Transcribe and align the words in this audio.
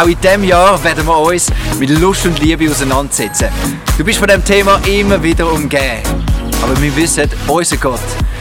Auch 0.00 0.06
in 0.06 0.18
diesem 0.18 0.44
Jahr 0.44 0.82
werden 0.82 1.06
wir 1.06 1.18
uns 1.18 1.52
mit 1.78 1.90
Lust 1.90 2.24
und 2.24 2.38
Liebe 2.38 2.70
auseinandersetzen. 2.70 3.48
Du 3.98 4.04
bist 4.04 4.18
von 4.18 4.28
dem 4.28 4.42
Thema 4.42 4.80
immer 4.86 5.22
wieder 5.22 5.52
umgeben. 5.52 6.00
Aber 6.62 6.80
wir 6.80 6.96
wissen, 6.96 7.28
unser 7.46 7.76
Gott 7.76 8.00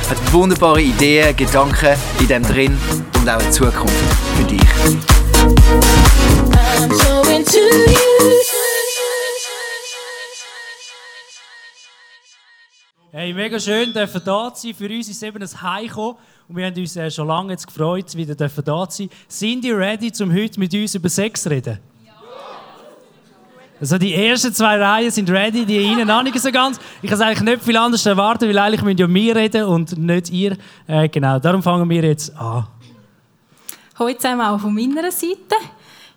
hat 0.09 0.31
wunderbare 0.33 0.81
Ideen, 0.81 1.35
Gedanken 1.35 1.97
in 2.21 2.27
dem 2.29 2.43
drin 2.43 2.77
und 3.19 3.29
auch 3.29 3.41
eine 3.41 3.51
Zukunft 3.51 3.93
für 4.37 4.43
dich. 4.45 4.61
Hey, 13.11 13.33
mega 13.33 13.59
schön, 13.59 13.91
dürfen 13.91 14.21
da 14.23 14.53
sein. 14.55 14.73
Für 14.73 14.85
uns 14.85 15.09
ist 15.09 15.17
es 15.17 15.23
eben 15.23 15.43
ein 15.43 15.61
Heimkommen 15.61 16.15
und 16.49 16.55
wir 16.55 16.65
haben 16.65 16.75
uns 16.75 16.95
äh, 16.95 17.11
schon 17.11 17.27
lange 17.27 17.51
jetzt 17.51 17.67
gefreut, 17.67 18.15
wieder 18.15 18.33
da 18.33 18.49
sein. 18.89 19.09
Sind 19.27 19.63
ihr 19.63 19.77
ready, 19.77 20.11
um 20.19 20.33
heute 20.33 20.59
mit 20.59 20.73
uns 20.73 20.95
über 20.95 21.07
Sex 21.07 21.43
zu 21.43 21.49
reden? 21.51 21.77
Ja. 22.03 22.13
Also 23.79 23.99
die 23.99 24.15
ersten 24.15 24.51
zwei 24.51 24.81
Reihen 24.81 25.11
sind 25.11 25.29
ready, 25.29 25.63
die 25.63 25.77
Ihnen 25.77 26.07
noch 26.07 26.23
nicht 26.23 26.39
so 26.39 26.51
ganz. 26.51 26.79
Ich 27.03 27.09
kann 27.09 27.21
eigentlich 27.21 27.41
nicht 27.41 27.63
viel 27.63 27.77
anders 27.77 28.03
erwarten, 28.03 28.49
weil 28.49 28.57
eigentlich 28.57 28.81
müssen 28.81 28.97
ja 28.97 29.07
wir 29.07 29.35
reden 29.35 29.63
und 29.65 29.95
nicht 29.95 30.31
ihr. 30.31 30.57
Äh, 30.87 31.07
genau, 31.09 31.37
darum 31.37 31.61
fangen 31.61 31.87
wir 31.87 32.03
jetzt 32.03 32.35
an. 32.35 32.65
Heute 33.99 34.17
zusammen 34.17 34.41
auch 34.41 34.59
von 34.59 34.73
meiner 34.73 35.11
Seite. 35.11 35.55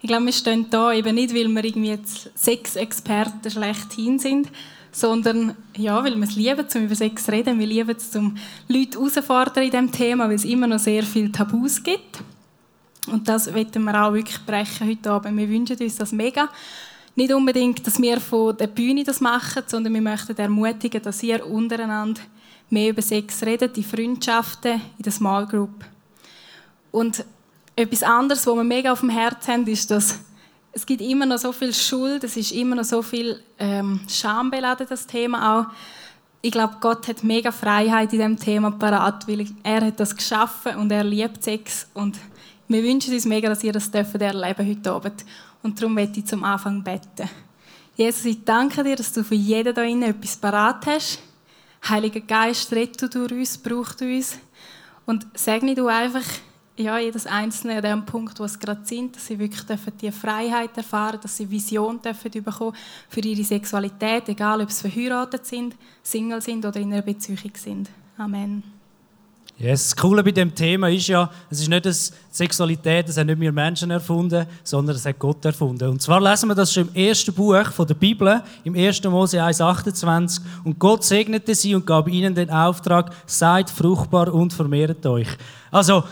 Ich 0.01 0.09
glaube, 0.09 0.25
wir 0.25 0.33
stehen 0.33 0.67
da 0.71 0.95
eben 0.95 1.15
nicht, 1.15 1.35
weil 1.35 1.47
wir 1.47 1.65
irgendwie 1.65 1.99
Sexexperten 2.35 3.51
schlechthin 3.51 4.19
sind, 4.19 4.49
sondern 4.93 5.57
ja, 5.77 6.05
weil 6.05 6.15
wir 6.17 6.25
es 6.25 6.37
lieben, 6.37 6.67
um 6.75 6.83
über 6.83 6.95
Sex 6.95 7.25
zu 7.25 7.33
reden. 7.33 7.59
Wir 7.59 7.67
lieben 7.67 7.97
es, 7.97 8.15
um 8.15 8.37
Leute 8.69 8.99
herauszufordern 8.99 9.65
in 9.65 9.71
diesem 9.71 9.91
Thema, 9.91 10.29
weil 10.29 10.37
es 10.37 10.45
immer 10.45 10.67
noch 10.67 10.79
sehr 10.79 11.03
viele 11.03 11.33
Tabus 11.33 11.83
gibt. 11.83 12.21
Und 13.11 13.29
das 13.29 13.53
wollen 13.53 13.85
wir 13.85 14.03
auch 14.03 14.13
wirklich 14.13 14.39
brechen 14.45 14.89
heute 14.89 15.11
Abend. 15.11 15.37
Wir 15.37 15.49
wünschen 15.49 15.79
uns 15.79 15.97
das 15.97 16.13
mega. 16.13 16.49
Nicht 17.17 17.33
unbedingt, 17.33 17.87
dass 17.87 18.01
wir 18.01 18.21
von 18.21 18.57
der 18.57 18.69
Bühne 18.69 19.05
das 19.05 19.21
machen, 19.21 19.65
sondern 19.67 19.93
wir 19.93 20.01
möchten 20.01 20.37
ermutigen, 20.37 21.03
dass 21.03 21.23
ihr 21.23 21.45
untereinander 21.45 22.21
mehr 22.71 22.91
über 22.91 23.03
Sex 23.03 23.43
redet, 23.43 23.77
die 23.77 23.83
Freundschaften, 23.83 24.81
in 24.97 25.03
der 25.03 25.13
Small 25.13 25.47
Group. 25.47 25.85
Und 26.91 27.25
etwas 27.77 28.03
anderes, 28.03 28.47
was 28.47 28.55
wir 28.55 28.65
mega 28.65 28.93
auf 28.93 29.01
dem 29.01 29.11
Herzen 29.11 29.53
haben, 29.53 29.67
ist, 29.67 29.91
dass 29.91 30.21
es 30.73 30.87
gibt 30.87 31.03
immer 31.03 31.27
noch 31.27 31.39
so 31.39 31.53
viel 31.53 31.75
Schuld, 31.75 32.25
es 32.25 32.37
ist 32.37 32.53
immer 32.53 32.77
noch 32.77 32.85
so 32.85 33.03
viel 33.03 33.43
ähm, 33.59 34.01
Scham 34.09 34.51
beladen, 34.51 34.87
das 34.89 35.07
Thema 35.07 35.61
auch. 35.61 35.67
Ich 36.41 36.51
glaube, 36.51 36.79
Gott 36.81 37.07
hat 37.07 37.23
mega 37.23 37.53
Freiheit 37.53 38.13
in 38.13 38.19
diesem 38.19 38.37
Thema 38.39 38.71
parat, 38.73 39.29
weil 39.29 39.47
er 39.63 39.87
hat 39.87 40.01
das 40.01 40.17
geschaffen 40.17 40.77
und 40.77 40.91
er 40.91 41.05
liebt 41.05 41.45
Sex 41.45 41.87
und 41.95 42.19
wir 42.69 42.83
wünschen 42.83 43.13
uns 43.13 43.27
mega, 43.27 43.51
dass 43.51 43.63
ihr 43.63 43.73
das 43.73 43.91
dürft 43.91 44.15
erleben 44.15 44.67
heute 44.67 44.91
Abend. 44.91 45.27
Und 45.63 45.79
darum 45.79 45.95
möchte 45.95 46.21
ich 46.21 46.27
zum 46.27 46.43
Anfang 46.43 46.83
beten. 46.83 47.29
Jesus, 47.95 48.25
ich 48.25 48.43
danke 48.45 48.83
dir, 48.83 48.97
dass 48.97 49.13
du 49.13 49.23
für 49.23 49.35
jeden 49.35 49.75
hier 49.75 49.85
innen 49.85 50.03
etwas 50.05 50.37
parat 50.39 50.87
hast. 50.87 51.19
Heiliger 51.87 52.21
Geist, 52.21 52.73
rette 52.73 53.09
du 53.09 53.29
durch 53.29 53.33
uns, 53.33 53.59
braucht 53.59 54.01
uns. 54.01 54.39
Und 55.05 55.27
segne 55.35 55.75
du 55.75 55.87
einfach 55.89 56.25
ja, 56.77 56.99
jedes 56.99 57.27
Einzelne 57.27 57.77
an 57.77 57.83
dem 57.83 58.07
Punkt, 58.07 58.39
wo 58.41 58.47
sie 58.47 58.59
gerade 58.59 58.85
sind, 58.85 59.15
dass 59.15 59.27
sie 59.27 59.39
wirklich 59.39 59.63
dürfen 59.63 59.93
die 60.01 60.11
Freiheit 60.11 60.77
erfahren 60.77 61.19
dass 61.23 61.37
sie 61.37 61.51
Vision 61.51 62.01
dürfen 62.01 62.31
bekommen 62.31 62.75
für 63.09 63.21
ihre 63.21 63.45
Sexualität, 63.45 64.29
egal 64.29 64.63
ob 64.63 64.71
sie 64.71 64.89
verheiratet 64.89 65.45
sind, 65.45 65.77
Single 66.03 66.41
sind 66.41 66.65
oder 66.65 66.81
in 66.81 66.93
einer 66.93 67.03
Beziehung 67.03 67.53
sind. 67.55 67.91
Amen. 68.17 68.63
Yes, 69.59 69.91
das 69.91 69.97
Coole 69.97 70.25
bei 70.25 70.33
dem 70.33 70.53
Thema 70.53 70.89
ist 70.89 71.07
ja, 71.07 71.31
es 71.49 71.61
ist 71.61 71.69
nicht 71.69 71.87
das 71.87 72.13
Sexualität, 72.31 73.09
das 73.09 73.17
haben 73.17 73.27
nicht 73.27 73.39
wir 73.39 73.53
Menschen 73.53 73.93
erfunden, 73.93 74.47
sondern 74.65 74.97
das 74.97 75.07
hat 75.07 75.19
Gott 75.21 75.45
erfunden. 75.45 75.89
Und 75.89 76.03
zwar 76.03 76.21
lesen 76.21 76.49
wir 76.49 76.55
das 76.55 76.73
schon 76.73 76.89
im 76.89 76.95
ersten 76.97 77.33
Buch 77.33 77.71
von 77.71 77.87
der 77.87 77.95
Bibel, 77.95 78.43
im 78.65 78.75
1. 78.75 79.05
Mose 79.05 79.41
1,28. 79.41 80.41
Und 80.65 80.79
Gott 80.81 81.05
segnete 81.05 81.55
sie 81.55 81.77
und 81.77 81.87
gab 81.87 82.09
ihnen 82.09 82.35
den 82.35 82.51
Auftrag, 82.51 83.15
seid 83.27 83.71
fruchtbar 83.71 84.35
und 84.35 84.53
vermehrt 84.53 85.07
euch. 85.07 85.29
Also, 85.71 86.03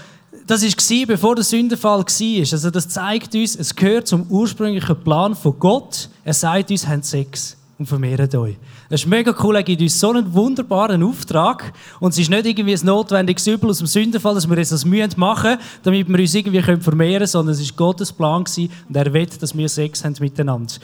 das 0.46 0.62
war, 0.62 1.06
bevor 1.06 1.34
der 1.34 1.44
Sündenfall 1.44 2.00
war. 2.00 2.52
Also 2.52 2.70
das 2.70 2.88
zeigt 2.88 3.34
uns, 3.34 3.56
es 3.56 3.74
gehört 3.74 4.06
zum 4.06 4.26
ursprünglichen 4.28 4.96
Plan 5.02 5.34
von 5.34 5.58
Gott. 5.58 6.08
Er 6.24 6.34
sagt 6.34 6.70
uns, 6.70 6.86
habt 6.86 7.04
Sex 7.04 7.56
und 7.78 7.86
vermehrt 7.86 8.34
euch. 8.34 8.56
Das 8.88 9.00
ist 9.00 9.06
mega 9.06 9.34
cool, 9.42 9.56
er 9.56 9.62
gibt 9.62 9.80
uns 9.80 9.98
so 9.98 10.10
einen 10.10 10.32
wunderbaren 10.34 11.02
Auftrag. 11.02 11.72
Und 11.98 12.10
es 12.12 12.18
ist 12.18 12.30
nicht 12.30 12.44
irgendwie 12.44 12.74
ein 12.74 12.84
notwendiges 12.84 13.46
Übel 13.46 13.70
aus 13.70 13.78
dem 13.78 13.86
Sündenfall, 13.86 14.34
dass 14.34 14.48
wir 14.48 14.56
jetzt 14.56 14.72
das 14.72 14.84
machen 14.84 15.16
müssen, 15.16 15.58
damit 15.82 16.08
wir 16.08 16.18
uns 16.18 16.34
irgendwie 16.34 16.62
vermehren 16.62 17.18
können, 17.18 17.26
sondern 17.26 17.54
es 17.54 17.70
war 17.70 17.76
Gottes 17.76 18.12
Plan 18.12 18.44
und 18.44 18.96
er 18.96 19.12
will, 19.12 19.26
dass 19.26 19.56
wir 19.56 19.68
Sex 19.68 20.04
haben 20.04 20.16
miteinander. 20.20 20.74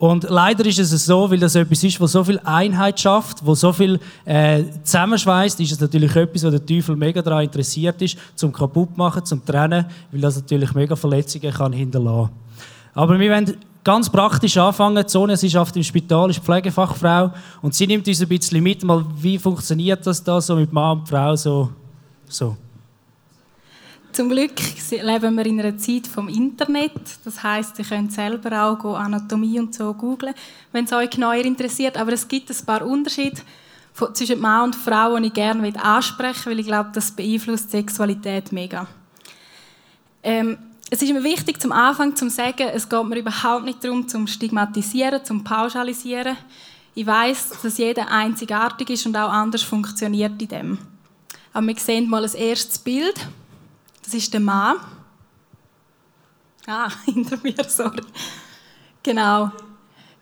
Und 0.00 0.24
leider 0.30 0.64
ist 0.64 0.78
es 0.78 1.04
so, 1.04 1.30
weil 1.30 1.38
das 1.38 1.54
etwas 1.54 1.84
ist, 1.84 2.00
was 2.00 2.12
so 2.12 2.24
viel 2.24 2.40
Einheit 2.42 2.98
schafft, 2.98 3.44
wo 3.44 3.54
so 3.54 3.70
viel 3.70 4.00
äh, 4.24 4.62
zusammenschweißt, 4.82 5.60
ist 5.60 5.72
es 5.72 5.78
natürlich 5.78 6.16
etwas, 6.16 6.42
wo 6.42 6.48
der 6.48 6.64
Teufel 6.64 6.96
mega 6.96 7.20
daran 7.20 7.44
interessiert 7.44 8.00
ist, 8.00 8.16
zum 8.34 8.50
kaputt 8.50 8.96
machen, 8.96 9.22
zum 9.26 9.44
trennen, 9.44 9.84
weil 10.10 10.20
das 10.22 10.36
natürlich 10.36 10.72
mega 10.72 10.96
Verletzungen 10.96 11.52
kann 11.52 11.74
hinterlassen. 11.74 12.30
Aber 12.94 13.20
wir 13.20 13.30
wollen 13.30 13.58
ganz 13.84 14.08
praktisch 14.08 14.56
anfangen. 14.56 15.06
Sonja, 15.06 15.36
sie 15.36 15.54
arbeitet 15.54 15.76
im 15.76 15.82
Spital, 15.82 16.30
ist 16.30 16.42
Pflegefachfrau 16.42 17.32
und 17.60 17.74
sie 17.74 17.86
nimmt 17.86 18.08
uns 18.08 18.22
ein 18.22 18.28
bisschen 18.28 18.62
mit, 18.62 18.82
mal, 18.82 19.04
wie 19.18 19.36
funktioniert 19.36 20.06
das 20.06 20.24
da 20.24 20.40
so 20.40 20.56
mit 20.56 20.72
Mann 20.72 21.00
und 21.00 21.08
Frau 21.10 21.36
so. 21.36 21.68
so. 22.26 22.56
Zum 24.12 24.28
Glück 24.28 24.52
leben 24.90 25.36
wir 25.36 25.46
in 25.46 25.60
einer 25.60 25.78
Zeit 25.78 26.06
vom 26.06 26.28
Internet. 26.28 26.92
Das 27.24 27.42
heißt, 27.42 27.78
ihr 27.78 27.84
könnt 27.84 28.12
selber 28.12 28.64
auch 28.64 28.96
Anatomie 28.96 29.60
und 29.60 29.74
so 29.74 29.94
googlen, 29.94 30.34
wenn 30.72 30.84
es 30.84 30.92
euch 30.92 31.10
genauer 31.10 31.34
interessiert. 31.34 31.96
Aber 31.96 32.12
es 32.12 32.26
gibt 32.26 32.50
ein 32.50 32.66
paar 32.66 32.84
Unterschiede 32.84 33.40
zwischen 34.14 34.40
Mann 34.40 34.64
und 34.64 34.76
Frau, 34.76 35.16
die 35.18 35.28
ich 35.28 35.32
gerne 35.32 35.72
ansprechen 35.80 36.46
will, 36.46 36.52
weil 36.52 36.60
ich 36.60 36.66
glaube, 36.66 36.90
das 36.92 37.12
beeinflusst 37.12 37.72
die 37.72 37.78
Sexualität 37.78 38.50
mega. 38.50 38.86
Ähm, 40.22 40.58
es 40.90 41.02
ist 41.02 41.12
mir 41.12 41.22
wichtig, 41.22 41.60
zum 41.60 41.70
Anfang 41.70 42.16
zu 42.16 42.28
sagen, 42.30 42.68
es 42.74 42.88
geht 42.88 43.04
mir 43.04 43.18
überhaupt 43.18 43.64
nicht 43.64 43.84
darum, 43.84 44.08
zum 44.08 44.26
Stigmatisieren, 44.26 45.24
zum 45.24 45.44
Pauschalisieren. 45.44 46.36
Ich 46.96 47.06
weiß, 47.06 47.60
dass 47.62 47.78
jeder 47.78 48.10
einzigartig 48.10 48.90
ist 48.90 49.06
und 49.06 49.16
auch 49.16 49.30
anders 49.30 49.62
funktioniert 49.62 50.42
in 50.42 50.48
dem. 50.48 50.78
Aber 51.52 51.66
wir 51.66 51.76
sehen 51.76 52.08
mal 52.08 52.24
ein 52.24 52.34
erstes 52.34 52.78
Bild. 52.78 53.14
Das 54.10 54.20
ist 54.20 54.32
der 54.32 54.40
Mann. 54.40 54.76
Ah, 56.66 56.90
hinter 57.04 57.38
mir, 57.44 57.54
sorry. 57.68 58.02
Genau. 59.04 59.52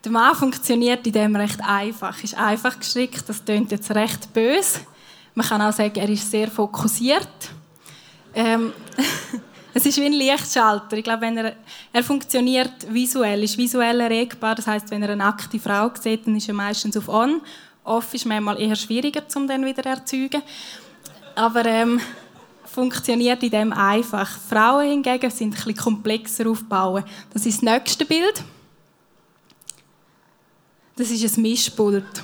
Der 0.04 0.12
Mann 0.12 0.34
funktioniert 0.34 1.06
in 1.06 1.12
dem 1.14 1.34
recht 1.34 1.58
einfach. 1.62 2.22
Ist 2.22 2.36
einfach 2.36 2.78
gestrickt, 2.78 3.26
das 3.26 3.42
klingt 3.42 3.72
jetzt 3.72 3.90
recht 3.92 4.30
böse. 4.34 4.80
Man 5.34 5.46
kann 5.46 5.62
auch 5.62 5.72
sagen, 5.72 5.98
er 5.98 6.08
ist 6.10 6.30
sehr 6.30 6.50
fokussiert. 6.50 7.30
Ähm, 8.34 8.74
es 9.72 9.86
ist 9.86 9.96
wie 9.96 10.04
ein 10.04 10.12
Lichtschalter. 10.12 10.98
Ich 10.98 11.04
glaube, 11.04 11.22
wenn 11.22 11.38
er, 11.38 11.56
er 11.90 12.04
funktioniert 12.04 12.92
visuell, 12.92 13.42
ist 13.42 13.56
visuell 13.56 14.00
erregbar. 14.00 14.54
Das 14.54 14.66
heißt, 14.66 14.90
wenn 14.90 15.02
er 15.02 15.08
eine 15.08 15.24
nackte 15.24 15.58
Frau 15.58 15.90
sieht, 15.98 16.26
dann 16.26 16.36
ist 16.36 16.46
er 16.46 16.54
meistens 16.54 16.94
auf 16.94 17.08
On. 17.08 17.40
Off 17.84 18.12
ist 18.12 18.26
manchmal 18.26 18.60
eher 18.60 18.76
schwieriger, 18.76 19.22
um 19.34 19.48
dann 19.48 19.64
wieder 19.64 19.82
zu 19.82 19.88
erzeugen. 19.88 20.42
Aber 21.34 21.64
ähm, 21.64 22.02
funktioniert 22.78 23.42
in 23.42 23.50
dem 23.50 23.72
einfach. 23.72 24.38
Frauen 24.48 24.86
hingegen 24.86 25.30
sind 25.32 25.48
ein 25.48 25.50
bisschen 25.50 25.76
komplexer 25.76 26.48
aufgebaut. 26.48 27.02
Das 27.34 27.44
ist 27.44 27.56
das 27.56 27.62
nächste 27.62 28.04
Bild. 28.04 28.44
Das 30.94 31.10
ist 31.10 31.36
ein 31.36 31.42
Mischpult. 31.42 32.22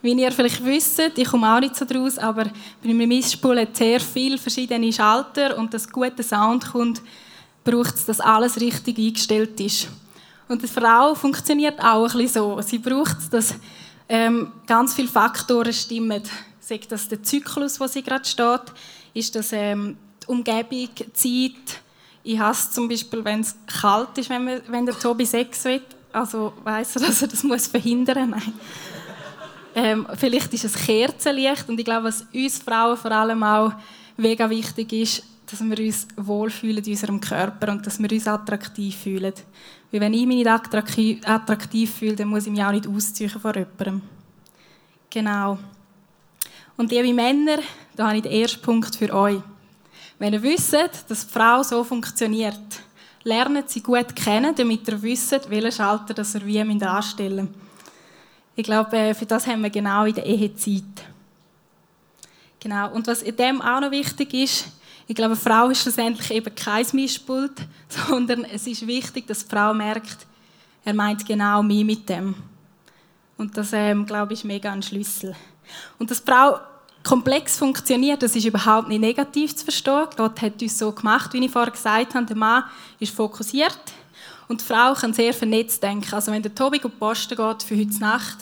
Wie 0.00 0.12
ihr 0.12 0.32
vielleicht 0.32 0.64
wisst, 0.64 1.02
ich 1.16 1.28
komme 1.28 1.54
auch 1.54 1.60
nicht 1.60 1.76
so 1.76 1.84
draus, 1.84 2.16
aber 2.16 2.44
bei 2.82 2.88
einem 2.88 3.06
Mischpult 3.08 3.58
hat 3.58 3.76
sehr 3.76 4.00
viele 4.00 4.38
verschiedene 4.38 4.90
Schalter 4.90 5.58
und 5.58 5.74
das 5.74 5.90
gute 5.90 6.22
Sound 6.22 6.72
kommt, 6.72 7.02
braucht 7.62 7.94
es, 7.94 8.06
dass 8.06 8.20
alles 8.20 8.58
richtig 8.58 8.96
eingestellt 8.96 9.60
ist. 9.60 9.88
Und 10.48 10.62
die 10.62 10.66
Frau 10.66 11.14
funktioniert 11.14 11.78
auch 11.78 12.06
ein 12.06 12.20
bisschen 12.20 12.28
so. 12.28 12.60
Sie 12.62 12.78
braucht, 12.78 13.30
dass 13.32 13.54
ähm, 14.08 14.50
ganz 14.66 14.94
viele 14.94 15.08
Faktoren 15.08 15.74
stimmen 15.74 16.22
sagt 16.68 16.92
das 16.92 17.08
der 17.08 17.22
Zyklus, 17.22 17.80
wo 17.80 17.86
sie 17.86 18.02
gerade 18.02 18.24
steht, 18.24 18.72
ist 19.14 19.34
das 19.34 19.52
ähm, 19.52 19.96
die 20.22 20.26
Umgebung, 20.26 20.88
die 20.94 21.12
Zeit. 21.12 21.80
Ich 22.22 22.38
hasse 22.38 22.72
zum 22.72 22.88
Beispiel, 22.88 23.24
wenn 23.24 23.40
es 23.40 23.56
kalt 23.66 24.18
ist, 24.18 24.28
wenn, 24.28 24.44
man, 24.44 24.60
wenn 24.68 24.84
der 24.84 24.98
Tobi 24.98 25.24
Sex 25.24 25.64
will. 25.64 25.82
Also 26.12 26.52
weiß 26.62 26.96
er, 26.96 27.02
dass 27.02 27.22
er 27.22 27.28
das 27.28 27.42
muss 27.42 27.68
verhindern 27.68 28.30
muss? 28.30 28.42
ähm, 29.74 30.06
vielleicht 30.14 30.52
ist 30.52 30.64
es 30.64 30.74
Kerzenlicht 30.74 31.68
und 31.68 31.78
ich 31.78 31.84
glaube, 31.84 32.04
was 32.04 32.26
uns 32.34 32.58
Frauen 32.58 32.96
vor 32.96 33.12
allem 33.12 33.42
auch 33.42 33.72
mega 34.16 34.48
wichtig 34.50 34.92
ist, 34.92 35.22
dass 35.46 35.64
wir 35.64 35.78
uns 35.78 36.06
wohlfühlen 36.16 36.84
in 36.84 36.92
unserem 36.92 37.20
Körper 37.20 37.72
und 37.72 37.86
dass 37.86 37.98
wir 37.98 38.12
uns 38.12 38.28
attraktiv 38.28 38.94
fühlen. 38.94 39.32
Weil 39.90 40.00
wenn 40.00 40.12
ich 40.12 40.26
mich 40.26 40.36
nicht 40.36 40.48
attraktiv, 40.48 41.20
attraktiv 41.26 41.94
fühle, 41.94 42.16
dann 42.16 42.28
muss 42.28 42.46
ich 42.46 42.52
mich 42.52 42.62
auch 42.62 42.72
nicht 42.72 42.86
ausziehen 42.86 43.30
vor 43.30 43.56
jemandem. 43.56 44.02
Genau. 45.08 45.58
Und 46.78 46.92
liebe 46.92 47.12
Männer, 47.12 47.58
da 47.96 48.06
habe 48.06 48.18
ich 48.18 48.22
den 48.22 48.30
ersten 48.30 48.62
Punkt 48.62 48.94
für 48.94 49.12
euch. 49.12 49.40
Wenn 50.16 50.32
ihr 50.32 50.42
wisst, 50.44 50.72
dass 50.74 51.26
die 51.26 51.32
Frau 51.32 51.60
so 51.64 51.82
funktioniert, 51.82 52.56
lernen 53.24 53.64
sie 53.66 53.82
gut 53.82 54.14
kennen, 54.14 54.54
damit 54.54 54.86
ihr 54.86 55.02
wisst, 55.02 55.50
welchen 55.50 55.72
Schalter 55.72 56.14
das 56.14 56.36
ihr 56.36 56.46
wie 56.46 56.60
anstellen 56.60 57.46
müsst. 57.46 57.58
Ich 58.54 58.62
glaube, 58.62 58.96
äh, 58.96 59.12
für 59.12 59.26
das 59.26 59.48
haben 59.48 59.64
wir 59.64 59.70
genau 59.70 60.04
in 60.04 60.14
der 60.14 60.24
Ehe 60.24 60.54
Zeit. 60.54 60.84
Genau. 62.60 62.92
Und 62.92 63.08
was 63.08 63.22
in 63.22 63.34
dem 63.34 63.60
auch 63.60 63.80
noch 63.80 63.90
wichtig 63.90 64.32
ist, 64.34 64.68
ich 65.08 65.16
glaube, 65.16 65.32
eine 65.32 65.40
Frau 65.40 65.70
ist 65.70 65.82
schlussendlich 65.82 66.30
eben 66.30 66.54
kein 66.54 66.86
Mischpult, 66.92 67.60
sondern 67.88 68.44
es 68.44 68.68
ist 68.68 68.86
wichtig, 68.86 69.26
dass 69.26 69.44
die 69.44 69.50
Frau 69.50 69.74
merkt, 69.74 70.28
er 70.84 70.94
meint 70.94 71.26
genau 71.26 71.60
mich 71.60 71.84
mit 71.84 72.08
dem. 72.08 72.36
Und 73.36 73.56
das, 73.56 73.72
ähm, 73.72 74.06
glaube 74.06 74.32
ich, 74.32 74.40
ist 74.40 74.44
mega 74.44 74.70
ein 74.70 74.82
Schlüssel. 74.82 75.34
Und 75.98 76.10
dass 76.10 76.22
die 76.22 76.30
Frau 76.30 76.58
komplex 77.04 77.56
funktioniert, 77.56 78.22
das 78.22 78.36
ist 78.36 78.44
überhaupt 78.44 78.88
nicht 78.88 79.00
negativ 79.00 79.56
zu 79.56 79.64
verstehen. 79.64 80.06
Gott 80.16 80.40
hat 80.42 80.60
uns 80.60 80.78
so 80.78 80.92
gemacht, 80.92 81.32
wie 81.32 81.44
ich 81.44 81.50
vorher 81.50 81.72
gesagt 81.72 82.14
habe. 82.14 82.26
Der 82.26 82.36
Mann 82.36 82.64
ist 82.98 83.14
fokussiert 83.14 83.78
und 84.48 84.60
die 84.60 84.64
Frau 84.64 84.94
kann 84.94 85.12
sehr 85.12 85.32
vernetzt 85.32 85.82
denken. 85.82 86.12
Also 86.14 86.32
wenn 86.32 86.42
der 86.42 86.54
Tobi 86.54 86.78
auf 86.78 86.90
die 86.90 86.98
Posten 86.98 87.36
geht 87.36 87.62
für 87.62 87.76
heute 87.76 87.98
Nacht, 87.98 88.38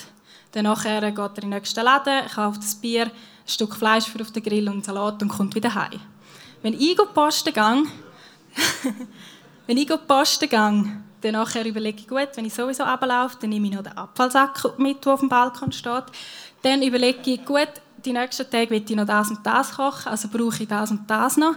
dann 0.52 0.64
nachher 0.64 1.00
geht 1.00 1.18
er 1.18 1.28
in 1.28 1.34
den 1.34 1.50
nächsten 1.50 1.84
Laden, 1.84 2.26
kauft 2.34 2.62
ein 2.62 2.80
Bier, 2.80 3.04
ein 3.04 3.12
Stück 3.46 3.76
Fleisch 3.76 4.06
für 4.06 4.20
auf 4.20 4.32
den 4.32 4.42
Grill 4.42 4.66
und 4.68 4.74
einen 4.74 4.82
Salat 4.82 5.22
und 5.22 5.28
kommt 5.28 5.54
wieder 5.54 5.74
heim. 5.74 6.00
Wenn 6.62 6.74
ich 6.74 6.96
Posten 7.14 7.52
gehe, 7.52 7.84
wenn 9.66 9.76
ich 9.76 9.88
Posten 10.08 10.48
gehe, 10.48 11.02
dann 11.20 11.32
nachher 11.32 11.64
überlege 11.64 12.00
ich, 12.00 12.08
gut, 12.08 12.28
wenn 12.34 12.44
ich 12.44 12.54
sowieso 12.54 12.84
ablaufe, 12.84 13.36
dann 13.40 13.50
nehme 13.50 13.68
ich 13.68 13.74
noch 13.74 13.82
den 13.82 13.96
Abfallsack 13.96 14.78
mit, 14.78 15.04
der 15.04 15.14
auf 15.14 15.20
dem 15.20 15.28
Balkon 15.28 15.72
steht. 15.72 16.04
Dann 16.62 16.82
überlege 16.82 17.30
ich, 17.30 17.44
gut, 17.44 17.68
die 18.04 18.12
nächsten 18.12 18.48
Tage 18.48 18.70
will 18.70 18.84
ich 18.86 18.96
noch 18.96 19.06
das 19.06 19.30
und 19.30 19.44
das 19.44 19.72
kochen, 19.72 20.08
also 20.08 20.28
brauche 20.28 20.62
ich 20.62 20.68
das 20.68 20.90
und 20.90 21.08
das 21.08 21.36
noch. 21.36 21.54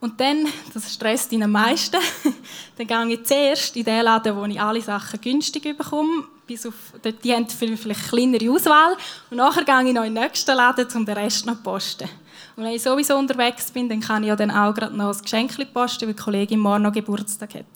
Und 0.00 0.20
dann, 0.20 0.46
das 0.74 0.92
stresst 0.92 1.32
ihn 1.32 1.42
am 1.42 1.52
meisten, 1.52 1.96
dann 2.76 2.86
gehe 2.86 3.14
ich 3.14 3.24
zuerst 3.24 3.76
in 3.76 3.84
den 3.84 4.02
Laden, 4.02 4.36
wo 4.36 4.44
ich 4.44 4.60
alle 4.60 4.80
Sachen 4.80 5.20
günstig 5.20 5.76
bekomme. 5.76 6.24
Bis 6.46 6.64
auf, 6.64 6.74
die 7.22 7.34
haben 7.34 7.46
vielleicht 7.48 7.84
eine 7.84 7.94
kleinere 7.94 8.50
Auswahl. 8.50 8.96
Und 9.30 9.36
nachher 9.36 9.64
gehe 9.64 9.88
ich 9.88 9.94
noch 9.94 10.04
in 10.04 10.14
den 10.14 10.22
nächsten 10.22 10.56
Laden, 10.56 10.86
um 10.94 11.04
den 11.04 11.16
Rest 11.16 11.44
noch 11.44 11.56
zu 11.56 11.62
posten. 11.62 12.08
Und 12.56 12.64
wenn 12.64 12.72
ich 12.72 12.82
sowieso 12.82 13.16
unterwegs 13.16 13.70
bin, 13.70 13.88
dann 13.88 14.00
kann 14.00 14.22
ich 14.22 14.28
ja 14.28 14.36
dann 14.36 14.50
auch 14.50 14.72
gerade 14.74 14.96
noch 14.96 15.14
ein 15.14 15.22
Geschenk 15.22 15.52
posten, 15.74 16.06
weil 16.06 16.14
die 16.14 16.22
Kollegin 16.22 16.58
morgen 16.58 16.82
noch 16.82 16.92
Geburtstag 16.92 17.54
hat. 17.54 17.66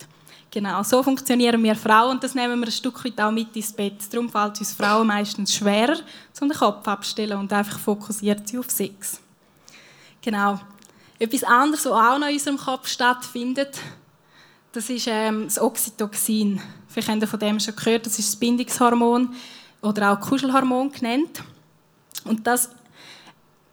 Genau, 0.54 0.82
so 0.82 1.02
funktionieren 1.02 1.62
wir 1.62 1.75
Frauen 1.75 2.10
und 2.10 2.22
das 2.22 2.34
nehmen 2.34 2.60
wir 2.60 2.69
ein 2.69 2.72
Stück 2.72 3.02
weit 3.06 3.19
auch 3.19 3.31
mit 3.31 3.56
ins 3.56 3.72
Bett. 3.72 3.94
Darum 4.12 4.28
fällt 4.28 4.52
es 4.52 4.60
uns 4.60 4.72
Frauen 4.75 5.06
meistens 5.06 5.54
schwerer, 5.54 5.96
um 6.43 6.49
den 6.50 6.58
Kopf 6.58 6.87
abzustellen 6.87 7.38
und 7.38 7.50
einfach 7.50 7.78
fokussiert 7.78 8.46
sie 8.46 8.58
auf 8.58 8.70
Sex. 8.70 9.19
Genau. 10.20 10.60
Etwas 11.19 11.43
anderes, 11.44 11.87
was 11.87 11.93
auch 11.93 12.19
noch 12.19 12.26
in 12.26 12.34
unserem 12.34 12.58
Kopf 12.58 12.87
stattfindet, 12.87 13.81
das 14.72 14.90
ist 14.90 15.06
ähm, 15.06 15.44
das 15.44 15.58
Oxytocin. 15.58 16.60
Vielleicht 16.87 17.08
habt 17.08 17.22
ihr 17.22 17.28
von 17.28 17.40
dem 17.40 17.58
schon 17.58 17.75
gehört, 17.75 18.04
das 18.04 18.19
ist 18.19 18.28
das 18.28 18.37
Bindungshormon 18.37 19.34
oder 19.81 20.12
auch 20.12 20.20
Kuschelhormon 20.20 20.93
genannt. 20.93 21.43
Und 22.25 22.46
das 22.46 22.69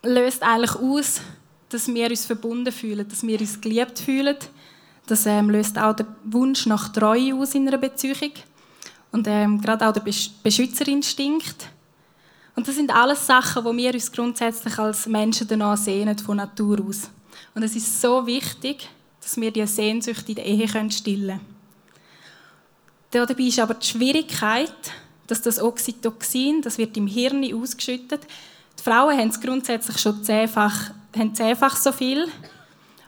löst 0.02 0.44
eigentlich 0.44 0.76
aus, 0.78 1.20
dass 1.68 1.90
wir 1.90 2.10
uns 2.10 2.26
verbunden 2.26 2.72
fühlen, 2.72 3.06
dass 3.06 3.22
wir 3.22 3.38
uns 3.38 3.60
geliebt 3.60 4.00
fühlen. 4.00 4.38
Das 5.10 5.26
ähm, 5.26 5.50
löst 5.50 5.78
auch 5.80 5.96
den 5.96 6.06
Wunsch 6.24 6.68
nach 6.68 6.90
Treue 6.90 7.34
aus 7.34 7.56
in 7.56 7.68
einer 7.68 7.80
Beziehung. 7.80 8.32
Und 9.12 9.28
ähm, 9.28 9.60
gerade 9.60 9.88
auch 9.88 9.92
der 9.92 10.04
Beschützerinstinkt. 10.44 11.68
Und 12.56 12.68
das 12.68 12.76
sind 12.76 12.94
alles 12.94 13.26
Sachen, 13.26 13.66
wo 13.66 13.76
wir 13.76 13.92
uns 13.92 14.12
grundsätzlich 14.12 14.78
als 14.78 15.08
Menschen 15.08 15.48
danach 15.48 15.78
sehnen, 15.78 16.16
von 16.20 16.38
Natur 16.38 16.80
aus. 16.88 17.10
Und 17.56 17.64
es 17.64 17.76
ist 17.76 18.00
so 18.00 18.28
wichtig, 18.28 18.88
dass 19.20 19.36
wir 19.38 19.50
diese 19.50 19.66
Sehnsucht 19.66 20.30
in 20.30 20.36
der 20.36 20.46
Ehe 20.46 20.68
stillen 20.92 21.40
können. 23.10 23.26
Dabei 23.28 23.44
ist 23.44 23.60
aber 23.60 23.74
die 23.74 23.88
Schwierigkeit, 23.88 24.76
dass 25.26 25.42
das 25.42 25.60
Oxytocin, 25.60 26.62
das 26.62 26.78
wird 26.78 26.96
im 26.98 27.08
Hirn 27.08 27.44
ausgeschüttet. 27.52 28.22
Die 28.78 28.84
Frauen 28.84 29.18
haben 29.18 29.30
es 29.30 29.42
grundsätzlich 29.42 29.98
schon 29.98 30.24
zehnfach, 30.24 30.92
haben 31.18 31.34
zehnfach 31.34 31.76
so 31.76 31.92
viel. 31.92 32.28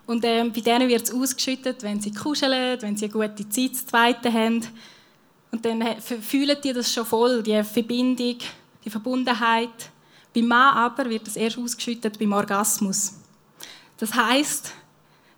Und 0.05 0.23
ähm, 0.25 0.51
bei 0.51 0.61
denen 0.61 0.89
wird 0.89 1.03
es 1.03 1.13
ausgeschüttet, 1.13 1.83
wenn 1.83 2.01
sie 2.01 2.11
kuscheln, 2.11 2.81
wenn 2.81 2.97
sie 2.97 3.05
eine 3.05 3.13
gute 3.13 3.47
Zeit 3.47 3.75
zu 3.75 3.85
zweiten 3.85 4.33
haben. 4.33 4.67
Und 5.51 5.65
dann 5.65 5.83
fühlen 6.01 6.57
die 6.63 6.73
das 6.73 6.93
schon 6.93 7.05
voll, 7.05 7.43
die 7.43 7.63
Verbindung, 7.63 8.37
die 8.83 8.89
Verbundenheit. 8.89 9.91
Beim 10.33 10.47
Mann 10.47 10.77
aber 10.77 11.09
wird 11.09 11.27
das 11.27 11.35
erst 11.35 11.57
ausgeschüttet 11.57 12.17
beim 12.17 12.33
Orgasmus. 12.33 13.13
Das 13.97 14.13
heißt, 14.13 14.73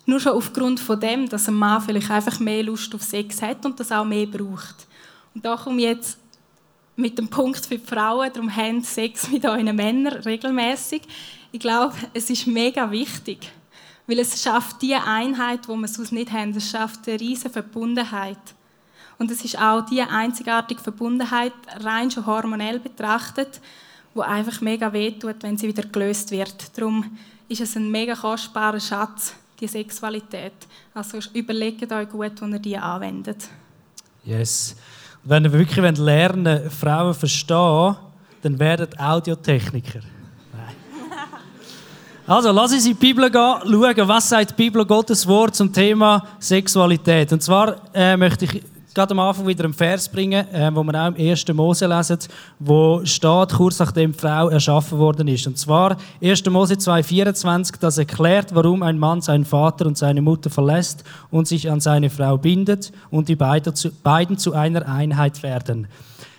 nur 0.05 0.19
schon 0.19 0.33
aufgrund 0.33 0.79
von 0.79 0.99
dem, 0.99 1.27
dass 1.27 1.47
ein 1.47 1.55
Mann 1.55 1.81
vielleicht 1.81 2.09
einfach 2.11 2.39
mehr 2.39 2.63
Lust 2.63 2.93
auf 2.93 3.03
Sex 3.03 3.41
hat 3.41 3.65
und 3.65 3.79
das 3.79 3.91
auch 3.91 4.05
mehr 4.05 4.25
braucht. 4.25 4.87
Und 5.33 5.43
da 5.45 5.55
komme 5.55 5.77
ich 5.77 5.87
jetzt 5.87 6.17
mit 6.95 7.17
dem 7.17 7.27
Punkt 7.27 7.65
für 7.65 7.77
die 7.77 7.85
Frauen, 7.85 8.31
darum 8.31 8.55
haben 8.55 8.83
Sex 8.83 9.29
mit 9.29 9.45
euren 9.45 9.75
Männern 9.75 10.13
regelmäßig. 10.13 11.01
Ich 11.51 11.59
glaube, 11.59 11.95
es 12.13 12.29
ist 12.29 12.45
mega 12.47 12.89
wichtig, 12.91 13.51
weil 14.07 14.19
es 14.19 14.41
schafft 14.41 14.81
die 14.81 14.95
Einheit, 14.95 15.67
wo 15.67 15.75
wir 15.75 15.87
sonst 15.87 16.11
nicht 16.11 16.31
haben. 16.31 16.51
Es 16.55 16.69
schafft 16.69 17.07
eine 17.07 17.19
riesige 17.19 17.49
Verbundenheit. 17.49 18.37
Und 19.17 19.31
es 19.31 19.45
ist 19.45 19.57
auch 19.59 19.85
die 19.85 20.01
einzigartige 20.01 20.81
Verbundenheit, 20.81 21.53
rein 21.79 22.11
schon 22.11 22.25
hormonell 22.25 22.79
betrachtet, 22.79 23.61
wo 24.13 24.21
einfach 24.21 24.59
mega 24.61 24.91
wehtut, 24.91 25.37
wenn 25.41 25.57
sie 25.57 25.67
wieder 25.67 25.83
gelöst 25.83 26.31
wird. 26.31 26.77
Darum 26.77 27.17
ist 27.47 27.61
es 27.61 27.75
ein 27.75 27.89
mega 27.89 28.15
kostbarer 28.15 28.79
Schatz, 28.79 29.35
die 29.59 29.67
Sexualität. 29.67 30.53
Also 30.93 31.19
überlegt 31.33 31.91
euch 31.91 32.09
gut, 32.09 32.41
wo 32.41 32.45
ihr 32.45 32.59
die 32.59 32.77
anwendet. 32.77 33.47
Yes. 34.25 34.75
Und 35.23 35.29
wenn 35.29 35.45
ihr 35.45 35.53
wirklich 35.53 35.97
lernen 35.97 36.45
wollt, 36.45 36.73
Frauen 36.73 37.13
verstehen, 37.13 37.95
dann 38.41 38.59
werdet 38.59 38.99
Audiotechniker. 38.99 40.01
Also, 42.25 42.51
lass 42.51 42.71
uns 42.71 42.85
in 42.85 42.93
die 42.93 42.99
Bibel 42.99 43.29
gehen, 43.29 43.55
schauen, 43.65 44.07
was 44.07 44.29
sagt 44.29 44.51
die 44.51 44.53
Bibel 44.55 44.85
Gottes 44.85 45.27
Wort 45.27 45.55
zum 45.55 45.73
Thema 45.73 46.25
Sexualität. 46.39 47.33
Und 47.33 47.43
zwar 47.43 47.75
äh, 47.93 48.15
möchte 48.15 48.45
ich 48.45 48.63
gerade 48.93 49.11
am 49.11 49.19
Anfang 49.19 49.45
wieder 49.45 49.65
einen 49.65 49.73
Vers 49.73 50.07
bringen, 50.07 50.47
äh, 50.53 50.73
wo 50.73 50.83
wir 50.83 51.03
auch 51.03 51.07
im 51.07 51.15
1. 51.15 51.45
Mose 51.49 51.85
lesen, 51.85 52.19
wo 52.59 53.01
steht, 53.03 53.49
kurz 53.49 53.77
nachdem 53.79 54.13
Frau 54.13 54.47
erschaffen 54.47 54.99
worden 54.99 55.27
ist. 55.27 55.47
Und 55.47 55.57
zwar 55.57 55.97
1. 56.21 56.45
Mose 56.45 56.75
2,24, 56.75 57.73
das 57.81 57.97
erklärt, 57.97 58.55
warum 58.55 58.83
ein 58.83 58.97
Mann 58.97 59.19
seinen 59.19 59.43
Vater 59.43 59.85
und 59.85 59.97
seine 59.97 60.21
Mutter 60.21 60.49
verlässt 60.49 61.03
und 61.29 61.49
sich 61.49 61.69
an 61.69 61.81
seine 61.81 62.09
Frau 62.09 62.37
bindet 62.37 62.93
und 63.11 63.27
die 63.27 63.35
beiden 63.35 63.75
zu, 63.75 63.91
beiden 63.91 64.37
zu 64.37 64.53
einer 64.53 64.87
Einheit 64.87 65.43
werden. 65.43 65.87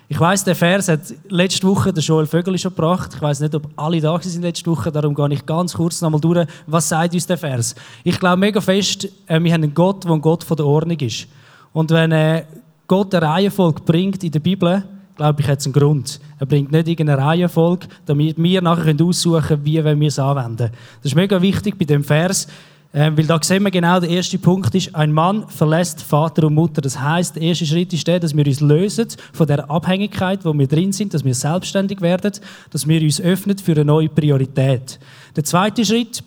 Ich 0.06 0.20
weiß, 0.20 0.44
der 0.44 0.54
Vers 0.54 0.88
hat 0.88 1.00
letzte 1.28 1.66
Woche 1.66 1.92
der 1.92 2.02
Joel 2.02 2.26
Vögel 2.26 2.58
schon 2.58 2.74
gebracht. 2.74 3.12
Ich 3.14 3.22
weiß 3.22 3.40
nicht, 3.40 3.54
ob 3.54 3.68
alle 3.74 4.00
da 4.00 4.20
sind 4.20 4.42
letzte 4.42 4.70
Woche. 4.70 4.92
Darum 4.92 5.14
gehe 5.14 5.32
ich 5.32 5.46
ganz 5.46 5.72
kurz 5.72 6.02
nochmal 6.02 6.20
durch. 6.20 6.46
Was 6.66 6.90
sagt 6.90 7.14
uns 7.14 7.26
der 7.26 7.38
Vers? 7.38 7.74
Ich 8.02 8.20
glaube 8.20 8.36
mega 8.36 8.60
fest, 8.60 9.08
äh, 9.26 9.40
wir 9.40 9.52
haben 9.52 9.62
einen 9.62 9.74
Gott, 9.74 10.04
der 10.04 10.12
ein 10.12 10.20
Gott 10.20 10.44
von 10.44 10.56
der 10.56 10.66
Ordnung 10.66 10.98
ist. 10.98 11.26
Und 11.72 11.90
wenn 11.90 12.12
äh, 12.12 12.44
Gott 12.86 13.14
eine 13.14 13.26
Reihenfolge 13.26 13.80
bringt 13.82 14.22
in 14.22 14.30
der 14.30 14.40
Bibel, 14.40 14.84
glaube 15.16 15.40
ich, 15.40 15.48
hat 15.48 15.60
es 15.60 15.66
einen 15.66 15.72
Grund. 15.72 16.20
Er 16.38 16.46
bringt 16.46 16.70
nicht 16.70 16.88
irgendeine 16.88 17.22
Reihenfolge, 17.22 17.86
damit 18.04 18.36
wir 18.36 18.60
nachher 18.60 18.94
aussuchen 19.00 19.42
können, 19.42 19.64
wie 19.64 19.82
wir 19.82 20.08
es 20.08 20.18
anwenden. 20.18 20.70
Das 21.02 21.12
ist 21.12 21.14
mega 21.14 21.40
wichtig 21.40 21.78
bei 21.78 21.86
dem 21.86 22.04
Vers, 22.04 22.46
äh, 22.94 23.10
weil 23.14 23.26
da 23.26 23.38
sehen 23.42 23.64
wir 23.64 23.72
genau, 23.72 23.98
der 23.98 24.08
erste 24.08 24.38
Punkt 24.38 24.72
ist, 24.74 24.94
ein 24.94 25.12
Mann 25.12 25.48
verlässt 25.48 26.00
Vater 26.00 26.46
und 26.46 26.54
Mutter. 26.54 26.80
Das 26.80 26.98
heißt, 26.98 27.34
der 27.34 27.42
erste 27.42 27.66
Schritt 27.66 27.92
ist 27.92 28.06
der, 28.06 28.20
dass 28.20 28.36
wir 28.36 28.46
uns 28.46 28.60
lösen 28.60 29.08
von 29.32 29.46
der 29.48 29.68
Abhängigkeit, 29.68 30.44
wo 30.44 30.56
wir 30.56 30.68
drin 30.68 30.92
sind, 30.92 31.12
dass 31.12 31.24
wir 31.24 31.34
selbstständig 31.34 32.00
werden, 32.00 32.32
dass 32.70 32.86
wir 32.86 33.02
uns 33.02 33.20
öffnen 33.20 33.58
für 33.58 33.72
eine 33.72 33.84
neue 33.84 34.08
Priorität. 34.08 35.00
Der 35.34 35.42
zweite 35.42 35.84
Schritt 35.84 36.22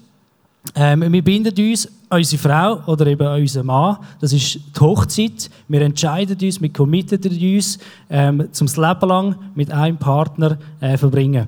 ähm, 0.75 1.13
wir 1.13 1.23
binden 1.23 1.53
uns 1.57 1.87
unsere 2.09 2.41
Frau 2.41 2.91
oder 2.91 3.07
eben 3.07 3.25
unseren 3.25 3.67
Mann. 3.67 3.97
Das 4.19 4.33
ist 4.33 4.55
die 4.55 4.79
Hochzeit. 4.81 5.49
Wir 5.69 5.81
entscheiden 5.81 6.37
uns, 6.41 6.61
wir 6.61 6.73
committen 6.73 7.55
uns, 7.55 7.79
ähm, 8.09 8.49
zum 8.51 8.67
Leben 8.67 9.07
lang 9.07 9.35
mit 9.55 9.71
einem 9.71 9.97
Partner 9.97 10.57
äh, 10.81 10.97
verbringen. 10.97 11.47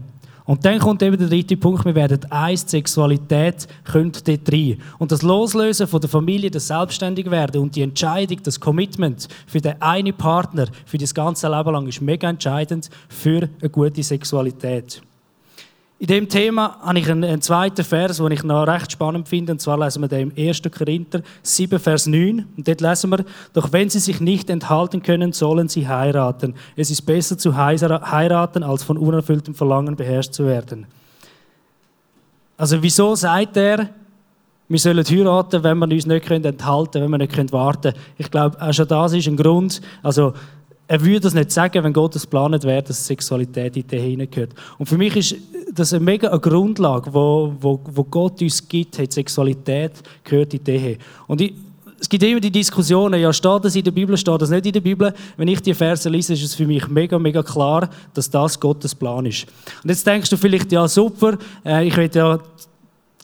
Und 0.50 0.66
dann 0.66 0.80
kommt 0.80 1.04
eben 1.04 1.16
der 1.16 1.28
dritte 1.28 1.56
Punkt, 1.58 1.86
wir 1.86 1.94
werden 1.94 2.26
eins, 2.32 2.66
die 2.66 2.72
Sexualität 2.72 3.68
kommt 3.86 4.28
dort 4.28 4.52
rein. 4.52 4.82
Und 4.98 5.12
das 5.12 5.22
Loslösen 5.22 5.86
von 5.86 6.02
der 6.02 6.10
Familie, 6.10 6.50
das 6.50 6.66
Selbstständigwerden 6.66 7.62
und 7.62 7.76
die 7.76 7.84
Entscheidung, 7.84 8.42
das 8.42 8.60
Commitment 8.60 9.28
für 9.46 9.62
den 9.62 9.80
einen 9.80 10.18
Partner, 10.18 10.66
für 10.88 10.98
das 10.98 11.14
ganze 11.14 11.48
Leben 11.50 11.72
lang, 11.72 11.86
ist 11.86 12.02
mega 12.02 12.28
entscheidend 12.28 12.90
für 13.10 13.48
eine 13.62 13.70
gute 13.70 14.02
Sexualität. 14.02 15.04
In 16.00 16.08
dem 16.08 16.30
Thema 16.30 16.78
habe 16.82 16.98
ich 16.98 17.12
einen, 17.12 17.42
zweiten 17.42 17.84
Vers, 17.84 18.18
den 18.18 18.32
ich 18.32 18.44
noch 18.44 18.66
recht 18.66 18.90
spannend 18.90 19.28
finde. 19.28 19.52
Und 19.52 19.60
zwar 19.60 19.78
lesen 19.78 20.02
wir 20.02 20.08
den 20.08 20.32
im 20.32 20.48
1. 20.48 20.62
Korinther 20.72 21.22
7, 21.44 21.78
Vers 21.78 22.08
9. 22.08 22.48
Und 22.56 22.66
dort 22.66 22.80
lesen 22.80 23.10
wir, 23.10 23.26
doch 23.52 23.74
wenn 23.74 23.90
sie 23.90 24.00
sich 24.00 24.22
nicht 24.22 24.50
enthalten 24.50 25.04
können, 25.04 25.34
sollen 25.34 25.68
sie 25.68 25.90
heiraten. 25.90 26.56
Es 26.78 26.90
ist 26.90 27.02
besser 27.02 27.38
zu 27.38 27.58
heiraten, 27.58 28.64
als 28.64 28.84
von 28.84 28.98
unerfülltem 28.98 29.54
Verlangen 29.54 29.98
beherrscht 29.98 30.32
zu 30.32 30.46
werden. 30.46 30.88
Also 32.56 32.82
wieso 32.82 33.16
sagt 33.16 33.58
er, 33.58 33.90
wir 34.70 34.80
sollen 34.80 35.04
heiraten, 35.04 35.64
wenn 35.64 35.80
wir 35.80 35.92
uns 35.92 36.06
nicht 36.06 36.32
enthalten 36.32 36.92
können, 36.92 37.12
wenn 37.12 37.20
wir 37.20 37.28
nicht 37.28 37.52
warten 37.52 37.92
können. 37.92 38.04
Ich 38.18 38.32
glaube, 38.32 38.62
auch 38.62 38.72
schon 38.72 38.88
das 38.88 39.12
ist 39.12 39.28
ein 39.28 39.36
Grund. 39.36 39.82
Also, 40.02 40.34
er 40.90 41.06
würde 41.06 41.20
das 41.20 41.36
nicht 41.36 41.52
sagen, 41.52 41.84
wenn 41.84 41.94
Gott 41.94 42.16
es 42.16 42.24
geplant 42.24 42.64
wäre, 42.64 42.82
dass 42.82 43.06
Sexualität 43.06 43.78
in 43.78 43.86
die 43.86 44.00
hineingehört. 44.00 44.56
Und 44.80 44.88
für 44.88 44.98
mich 44.98 45.16
ist 45.16 45.36
das 45.72 45.94
eine 45.94 46.04
mega 46.04 46.36
Grundlage, 46.36 47.14
wo, 47.14 47.54
wo, 47.62 47.80
wo 47.94 48.04
Gott 48.06 48.42
uns 48.42 48.68
gibt, 48.68 48.98
hat 48.98 49.14
Sexualität 49.14 49.92
gehört 50.24 50.52
in 50.56 50.64
die. 50.64 50.98
Und 51.28 51.42
ich, 51.42 51.54
es 52.00 52.10
gibt 52.10 52.24
immer 52.24 52.40
die 52.40 52.50
Diskussionen, 52.50 53.22
ja, 53.22 53.32
steht 53.32 53.66
das 53.66 53.76
in 53.76 53.84
der 53.84 53.92
Bibel, 53.92 54.18
steht 54.18 54.42
das 54.42 54.50
nicht 54.50 54.66
in 54.66 54.74
der 54.74 54.82
Bibel. 54.82 55.14
Wenn 55.38 55.48
ich 55.48 55.62
die 55.62 55.76
Verse 55.76 56.10
lese, 56.10 56.34
ist 56.34 56.44
es 56.44 56.56
für 56.56 56.66
mich 56.66 56.88
mega, 56.88 57.20
mega 57.20 57.44
klar, 57.44 57.88
dass 58.16 58.28
das 58.28 58.60
Gottes 58.60 58.96
Plan 58.96 59.28
ist. 59.28 59.46
Und 59.84 59.92
jetzt 59.92 60.08
denkst 60.08 60.32
du 60.32 60.38
vielleicht, 60.38 60.72
ja, 60.72 60.88
super, 60.88 61.38
äh, 61.64 61.88
ich 61.88 61.96
will 61.96 62.10
ja 62.12 62.40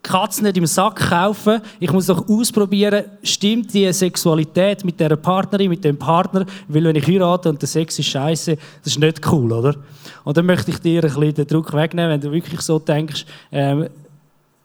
Katze 0.06 0.44
nicht 0.44 0.58
im 0.58 0.66
Sack 0.66 1.10
kaufen. 1.10 1.62
Ich 1.80 1.92
muss 1.92 2.06
doch 2.06 2.28
ausprobieren, 2.30 3.06
stimmt 3.24 3.74
die 3.74 3.92
Sexualität 3.92 4.86
mit 4.86 5.00
der 5.00 5.16
Partnerin, 5.16 5.70
mit 5.70 5.84
dem 5.84 5.98
Partner, 5.98 6.46
weil 6.68 6.84
wenn 6.84 6.96
ich 6.96 7.08
heirate 7.08 7.50
und 7.50 7.62
der 7.62 7.68
Sex 7.68 8.00
ist 8.00 8.08
scheiße, 8.08 8.56
das 8.84 8.94
ist 8.94 9.00
nicht 9.00 9.22
cool, 9.32 9.52
oder? 9.52 9.76
Und 10.24 10.38
dann 10.38 10.46
möchte 10.46 10.72
ich 10.72 10.80
dir 10.80 11.04
ein 11.04 11.10
bisschen 11.10 11.34
den 11.34 11.48
Druck 11.48 11.74
wegnehmen, 11.74 12.12
wenn 12.12 12.22
du 12.22 12.32
wirklich 12.32 12.62
so 12.62 12.80
denkst, 12.80 13.26
ähm, 13.52 13.90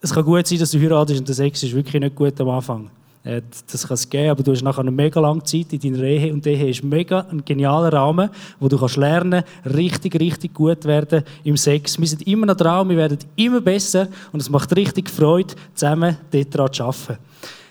es 0.02 0.14
kann 0.14 0.25
gut 0.25 0.47
sein, 0.47 0.59
dass 0.59 0.70
du 0.70 0.80
heiratest 0.80 1.20
und 1.20 1.28
der 1.28 1.35
Sex 1.35 1.62
ist 1.62 1.75
wirklich 1.75 2.00
nicht 2.00 2.14
gut 2.14 2.40
am 2.40 2.49
Anfang. 2.49 2.90
Äh, 3.22 3.42
das 3.70 3.86
kann 3.86 3.94
es 3.94 4.08
geben, 4.08 4.30
aber 4.30 4.42
du 4.42 4.52
hast 4.52 4.62
nachher 4.62 4.80
eine 4.80 4.90
mega 4.90 5.20
lange 5.20 5.42
Zeit 5.44 5.72
in 5.72 5.80
deiner 5.80 6.02
Ehe 6.04 6.32
und 6.32 6.46
Ehe 6.46 6.70
ist 6.70 6.82
mega 6.82 7.26
ein 7.30 7.44
genialer 7.44 7.92
Rahmen, 7.92 8.30
wo 8.58 8.68
du 8.68 8.78
kannst 8.78 8.96
lernen, 8.96 9.44
richtig, 9.64 10.18
richtig 10.18 10.54
gut 10.54 10.84
werden 10.84 11.22
im 11.44 11.56
Sex. 11.56 11.98
Wir 11.98 12.06
sind 12.06 12.26
immer 12.26 12.46
noch 12.46 12.56
dran, 12.56 12.88
wir 12.88 12.96
werden 12.96 13.18
immer 13.36 13.60
besser 13.60 14.08
und 14.32 14.40
es 14.40 14.48
macht 14.48 14.74
richtig 14.74 15.10
Freude, 15.10 15.54
zusammen 15.74 16.16
daran 16.30 16.72
zu 16.72 16.84
arbeiten. 16.84 17.18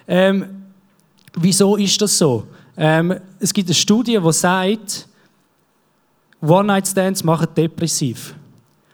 Ähm, 0.07 0.45
wieso 1.35 1.75
ist 1.77 1.99
das 2.01 2.17
so? 2.17 2.45
Ähm, 2.77 3.15
es 3.39 3.53
gibt 3.53 3.67
eine 3.67 3.75
Studie, 3.75 4.19
die 4.23 4.33
sagt, 4.33 5.07
One-Night-Stands 6.41 7.23
machen 7.23 7.47
depressiv. 7.55 8.35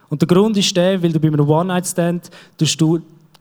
Und 0.10 0.22
der 0.22 0.28
Grund 0.28 0.58
ist 0.58 0.76
der, 0.76 1.02
weil 1.02 1.12
du 1.12 1.20
bei 1.20 1.28
einem 1.28 1.48
One-Night-Stand 1.48 2.30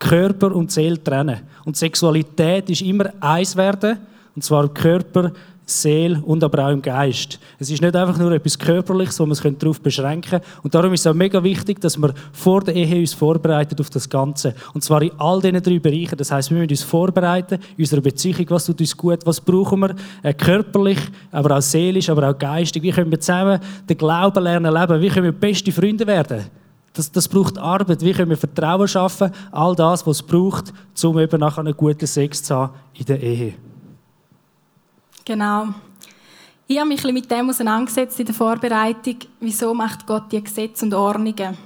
Körper 0.05 0.55
und 0.55 0.71
Seele 0.71 1.03
trennen. 1.03 1.41
Und 1.65 1.77
Sexualität 1.77 2.69
ist 2.69 2.83
immer 2.83 3.11
eins 3.21 3.57
werden, 3.57 3.99
und 4.37 4.43
zwar 4.43 4.65
im 4.65 4.75
Körper, 4.75 5.33
Seele 5.67 6.21
und 6.23 6.45
aber 6.45 6.67
auch 6.67 6.71
im 6.71 6.83
Geist. 6.83 7.39
Es 7.59 7.71
ist 7.71 7.81
nicht 7.81 7.97
einfach 7.97 8.19
nur 8.19 8.33
etwas 8.33 8.59
Körperliches, 8.59 9.19
wo 9.19 9.25
man 9.25 9.35
sich 9.35 9.59
darauf 9.59 9.81
beschränken 9.81 10.33
kann. 10.33 10.41
Und 10.63 10.75
darum 10.75 10.93
ist 10.93 11.01
es 11.01 11.07
auch 11.07 11.15
mega 11.15 11.43
wichtig, 11.43 11.81
dass 11.81 11.97
wir 11.97 12.13
vor 12.33 12.61
der 12.61 12.75
Ehe 12.75 13.01
uns 13.01 13.15
vorbereiten 13.15 13.81
auf 13.81 13.89
das 13.89 14.07
Ganze. 14.07 14.55
Und 14.75 14.85
zwar 14.85 15.01
in 15.01 15.13
all 15.17 15.41
diesen 15.41 15.63
drei 15.63 15.79
Bereichen. 15.79 16.19
Das 16.19 16.31
heißt, 16.31 16.51
wir 16.51 16.59
müssen 16.59 16.71
uns 16.71 16.83
vorbereiten 16.83 17.59
in 17.79 17.85
unserer 17.85 18.03
Beziehung, 18.03 18.45
was 18.51 18.67
tut 18.67 18.81
uns 18.81 18.95
gut, 18.95 19.21
was 19.25 19.41
brauchen 19.41 19.81
wir, 19.81 19.95
äh, 20.23 20.35
körperlich, 20.35 20.99
aber 21.33 21.57
auch 21.57 21.63
seelisch, 21.63 22.11
aber 22.11 22.29
auch 22.29 22.39
geistig. 22.39 22.83
Wie 22.83 22.91
können 22.91 23.11
wir 23.11 23.21
zusammen 23.21 23.59
den 23.89 23.97
Glauben 23.97 24.45
lernen 24.45 24.75
leben? 24.75 25.01
Wie 25.01 25.09
können 25.09 25.25
wir 25.25 25.33
beste 25.33 25.73
Freunde 25.73 26.07
werden? 26.07 26.45
Das, 26.95 27.11
das 27.11 27.29
braucht 27.29 27.59
Arbeit. 27.59 28.01
Wie 28.03 28.13
können 28.13 28.31
wir 28.31 28.37
Vertrauen 28.37 28.87
schaffen? 28.87 29.33
All 29.51 29.75
das, 29.75 30.07
was 30.07 30.19
es 30.19 30.23
braucht, 30.23 30.73
um 31.03 31.19
eben 31.19 31.41
nachher 31.41 31.61
einen 31.61 31.77
guten 31.77 32.07
Sex 32.07 32.43
zu 32.43 32.55
haben 32.55 32.75
in 32.95 33.05
der 33.05 33.21
Ehe. 33.21 33.55
Genau. 35.25 35.69
Ich 36.67 36.79
habe 36.79 36.89
mich 36.89 37.05
ein 37.05 37.13
bisschen 37.13 37.15
mit 37.15 37.31
dem 37.31 37.51
auseinandergesetzt 37.51 38.21
in 38.21 38.27
der 38.27 38.35
Vorbereitung, 38.35 39.17
wieso 39.41 39.75
macht 39.75 40.07
Gott 40.07 40.31
die 40.31 40.43
Gesetze 40.43 40.85
und 40.85 40.95
Ordnungen. 40.95 41.59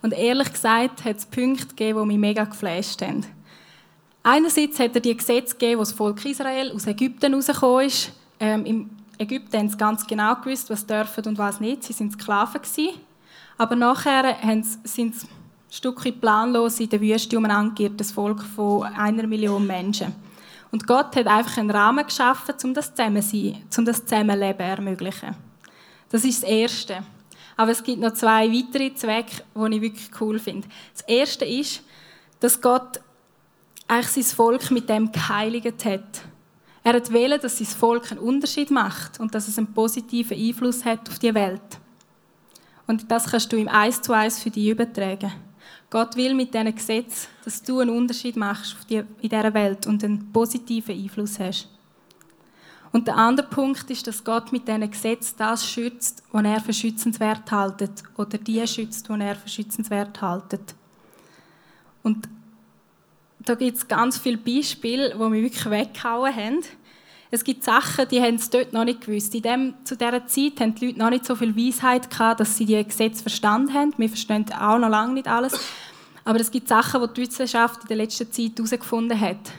Und 0.00 0.12
ehrlich 0.12 0.52
gesagt 0.52 1.04
hat 1.04 1.16
es 1.16 1.26
Punkte 1.26 1.66
gegeben, 1.66 2.00
die 2.00 2.06
mich 2.06 2.18
mega 2.18 2.44
geflasht 2.44 3.02
haben. 3.02 3.26
Einerseits 4.22 4.78
hat 4.78 4.94
er 4.94 5.00
die 5.00 5.16
Gesetze 5.16 5.54
gegeben, 5.54 5.78
wo 5.78 5.82
das 5.82 5.92
Volk 5.92 6.24
Israel 6.24 6.72
aus 6.72 6.86
Ägypten 6.86 7.34
rausgekommen 7.34 7.86
ist. 7.86 8.12
Ähm, 8.38 8.64
Im 8.64 8.90
Ägypten 9.18 9.58
haben 9.58 9.68
sie 9.68 9.76
ganz 9.76 10.06
genau 10.06 10.36
gewusst, 10.36 10.70
was 10.70 10.86
dürfen 10.86 11.24
und 11.26 11.38
was 11.38 11.60
nicht. 11.60 11.82
Sie 11.82 11.98
waren 11.98 12.10
Sklaven. 12.12 12.62
Gewesen. 12.62 13.00
Aber 13.58 13.74
nachher 13.74 14.36
sind 14.42 14.66
sie 14.84 15.02
ein 15.02 15.14
Stückchen 15.70 16.18
planlos 16.18 16.80
in 16.80 16.88
der 16.88 17.00
Wüste 17.00 17.36
umeinander 17.36 17.88
das 17.90 18.12
Volk 18.12 18.42
von 18.42 18.84
einer 18.84 19.26
Million 19.26 19.66
Menschen. 19.66 20.14
Und 20.70 20.86
Gott 20.86 21.16
hat 21.16 21.26
einfach 21.26 21.58
einen 21.58 21.70
Rahmen 21.70 22.06
geschaffen, 22.06 22.54
um 22.62 22.74
das 22.74 22.94
Zusammensein, 22.94 23.64
um 23.76 23.84
das 23.84 24.04
Zusammenleben 24.04 24.58
zu 24.58 24.64
ermöglichen. 24.64 25.34
Das 26.10 26.24
ist 26.24 26.42
das 26.42 26.50
Erste. 26.50 27.02
Aber 27.56 27.72
es 27.72 27.82
gibt 27.82 28.00
noch 28.00 28.12
zwei 28.12 28.50
weitere 28.52 28.94
Zwecke, 28.94 29.42
die 29.54 29.74
ich 29.74 29.82
wirklich 29.82 30.20
cool 30.20 30.38
finde. 30.38 30.68
Das 30.92 31.02
Erste 31.08 31.44
ist, 31.44 31.82
dass 32.40 32.60
Gott 32.60 33.00
eigentlich 33.88 34.26
sein 34.26 34.36
Volk 34.36 34.70
mit 34.70 34.88
dem 34.88 35.10
geheiligt 35.10 35.84
hat. 35.84 36.22
Er 36.84 36.94
hat 36.94 37.12
wählen, 37.12 37.40
dass 37.40 37.58
sein 37.58 37.66
Volk 37.66 38.12
einen 38.12 38.20
Unterschied 38.20 38.70
macht 38.70 39.18
und 39.18 39.34
dass 39.34 39.48
es 39.48 39.58
einen 39.58 39.74
positiven 39.74 40.38
Einfluss 40.38 40.84
hat 40.84 41.08
auf 41.08 41.18
die 41.18 41.34
Welt. 41.34 41.80
Und 42.88 43.10
das 43.10 43.30
kannst 43.30 43.52
du 43.52 43.56
im 43.56 43.68
Eis 43.68 44.02
zu 44.02 44.12
Eis 44.12 44.42
für 44.42 44.50
dich 44.50 44.68
übertragen. 44.68 45.32
Gott 45.90 46.16
will 46.16 46.34
mit 46.34 46.52
diesen 46.52 46.74
Gesetzen, 46.74 47.28
dass 47.44 47.62
du 47.62 47.78
einen 47.78 47.90
Unterschied 47.90 48.36
machst 48.36 48.76
in 48.88 49.06
dieser 49.22 49.54
Welt 49.54 49.86
und 49.86 50.02
einen 50.02 50.32
positiven 50.32 50.96
Einfluss 50.96 51.38
hast. 51.38 51.68
Und 52.90 53.06
der 53.06 53.16
andere 53.16 53.46
Punkt 53.46 53.90
ist, 53.90 54.06
dass 54.06 54.24
Gott 54.24 54.50
mit 54.50 54.66
diesen 54.66 54.90
Gesetzen 54.90 55.34
das 55.38 55.66
schützt, 55.68 56.22
was 56.32 56.44
er 56.44 56.60
für 56.60 56.72
schützenswert 56.72 57.50
haltet, 57.52 58.02
oder 58.16 58.38
die 58.38 58.66
schützt, 58.66 59.08
die 59.08 59.20
er 59.20 59.36
für 59.36 59.48
schützenswert 59.48 60.20
haltet. 60.22 60.74
Und 62.02 62.28
da 63.40 63.54
gibt 63.54 63.76
es 63.76 63.88
ganz 63.88 64.18
viele 64.18 64.38
Beispiele, 64.38 65.10
die 65.10 65.28
mich 65.28 65.42
wirklich 65.42 65.70
weggehauen 65.70 66.34
haben. 66.34 66.60
Es 67.30 67.44
gibt 67.44 67.62
Sachen, 67.62 68.08
die 68.08 68.22
haben 68.22 68.36
es 68.36 68.48
dort 68.48 68.72
noch 68.72 68.84
nicht 68.84 69.02
gewusst. 69.02 69.34
In 69.34 69.42
dem, 69.42 69.74
zu 69.84 69.96
dieser 69.96 70.26
Zeit 70.26 70.60
haben 70.60 70.74
die 70.74 70.86
Leute 70.86 70.98
noch 70.98 71.10
nicht 71.10 71.26
so 71.26 71.34
viel 71.34 71.54
Weisheit 71.54 72.08
gehabt, 72.08 72.40
dass 72.40 72.56
sie 72.56 72.64
die 72.64 72.82
Gesetze 72.82 73.22
verstanden 73.22 73.74
haben. 73.74 73.92
Wir 73.98 74.08
verstehen 74.08 74.46
auch 74.52 74.78
noch 74.78 74.88
lange 74.88 75.14
nicht 75.14 75.28
alles. 75.28 75.58
Aber 76.24 76.40
es 76.40 76.50
gibt 76.50 76.68
Sachen, 76.68 77.02
die 77.02 77.14
die 77.14 77.20
Wissenschaft 77.22 77.82
in 77.82 77.88
der 77.88 77.98
letzten 77.98 78.30
Zeit 78.32 78.52
herausgefunden 78.56 79.18
hat. 79.18 79.52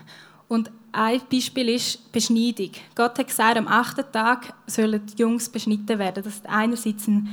Und 0.48 0.72
ein 0.92 1.22
Beispiel 1.32 1.70
ist 1.70 2.12
Beschneidung. 2.12 2.72
Gott 2.96 3.20
hat 3.20 3.28
gesagt, 3.28 3.58
am 3.58 3.68
achten 3.68 4.06
Tag 4.12 4.54
sollen 4.66 5.06
die 5.06 5.22
Jungs 5.22 5.48
beschnitten 5.48 6.00
werden. 6.00 6.24
Das 6.24 6.36
ist 6.36 6.48
einerseits 6.48 7.08
ein, 7.08 7.30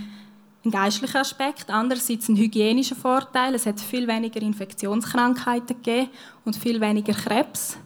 ein 0.64 0.71
geistlicher 0.71 1.21
Aspekt, 1.21 1.71
andererseits 1.71 2.28
ein 2.28 2.37
hygienischer 2.37 2.97
Vorteil. 2.97 3.55
Es 3.55 3.64
hat 3.64 3.81
viel 3.81 4.07
weniger 4.07 4.43
Infektionskrankheiten 4.43 5.83
gegeben 5.83 6.11
und 6.45 6.57
viel 6.57 6.78
weniger 6.83 7.14
Krebs. 7.14 7.78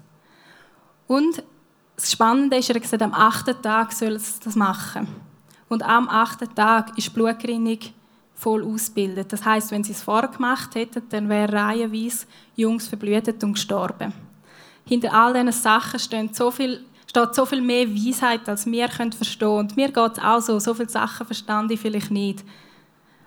Und 1.07 1.45
das 2.00 2.12
Spannende 2.12 2.57
ist, 2.57 2.71
er 2.71 2.80
hat 2.80 3.02
am 3.02 3.14
achten 3.14 3.61
Tag 3.61 3.92
soll 3.92 4.12
es 4.12 4.40
das 4.40 4.57
machen. 4.57 5.09
Und 5.69 5.83
am 5.83 6.09
achten 6.09 6.52
Tag 6.54 6.97
ist 6.99 7.09
die 7.09 7.12
Blutgerinnung 7.12 7.78
voll 8.35 8.64
ausgebildet. 8.64 9.33
Das 9.33 9.45
heißt, 9.45 9.71
wenn 9.71 9.85
sie 9.85 9.92
es 9.92 10.02
vorher 10.02 10.30
gemacht 10.30 10.75
hätten, 10.75 11.02
dann 11.11 11.28
wären 11.28 11.54
reihenweise 11.54 12.26
Jungs 12.57 12.88
verblühtet 12.88 13.45
und 13.45 13.52
gestorben. 13.52 14.12
Hinter 14.87 15.12
all 15.12 15.35
diesen 15.35 15.52
Sachen 15.52 16.00
steht 16.00 16.35
so 16.35 16.50
viel, 16.50 16.85
steht 17.07 17.35
so 17.35 17.45
viel 17.45 17.61
mehr 17.61 17.87
Weisheit, 17.88 18.49
als 18.49 18.66
wir 18.66 18.88
verstehen 18.88 19.38
können. 19.38 19.59
Und 19.59 19.76
mir 19.76 19.92
geht 19.92 20.12
es 20.12 20.23
auch 20.23 20.40
so, 20.40 20.59
so 20.59 20.75
viele 20.75 20.88
Sachen 20.88 21.26
verstand 21.26 21.71
ich 21.71 21.80
vielleicht 21.80 22.11
nicht. 22.11 22.45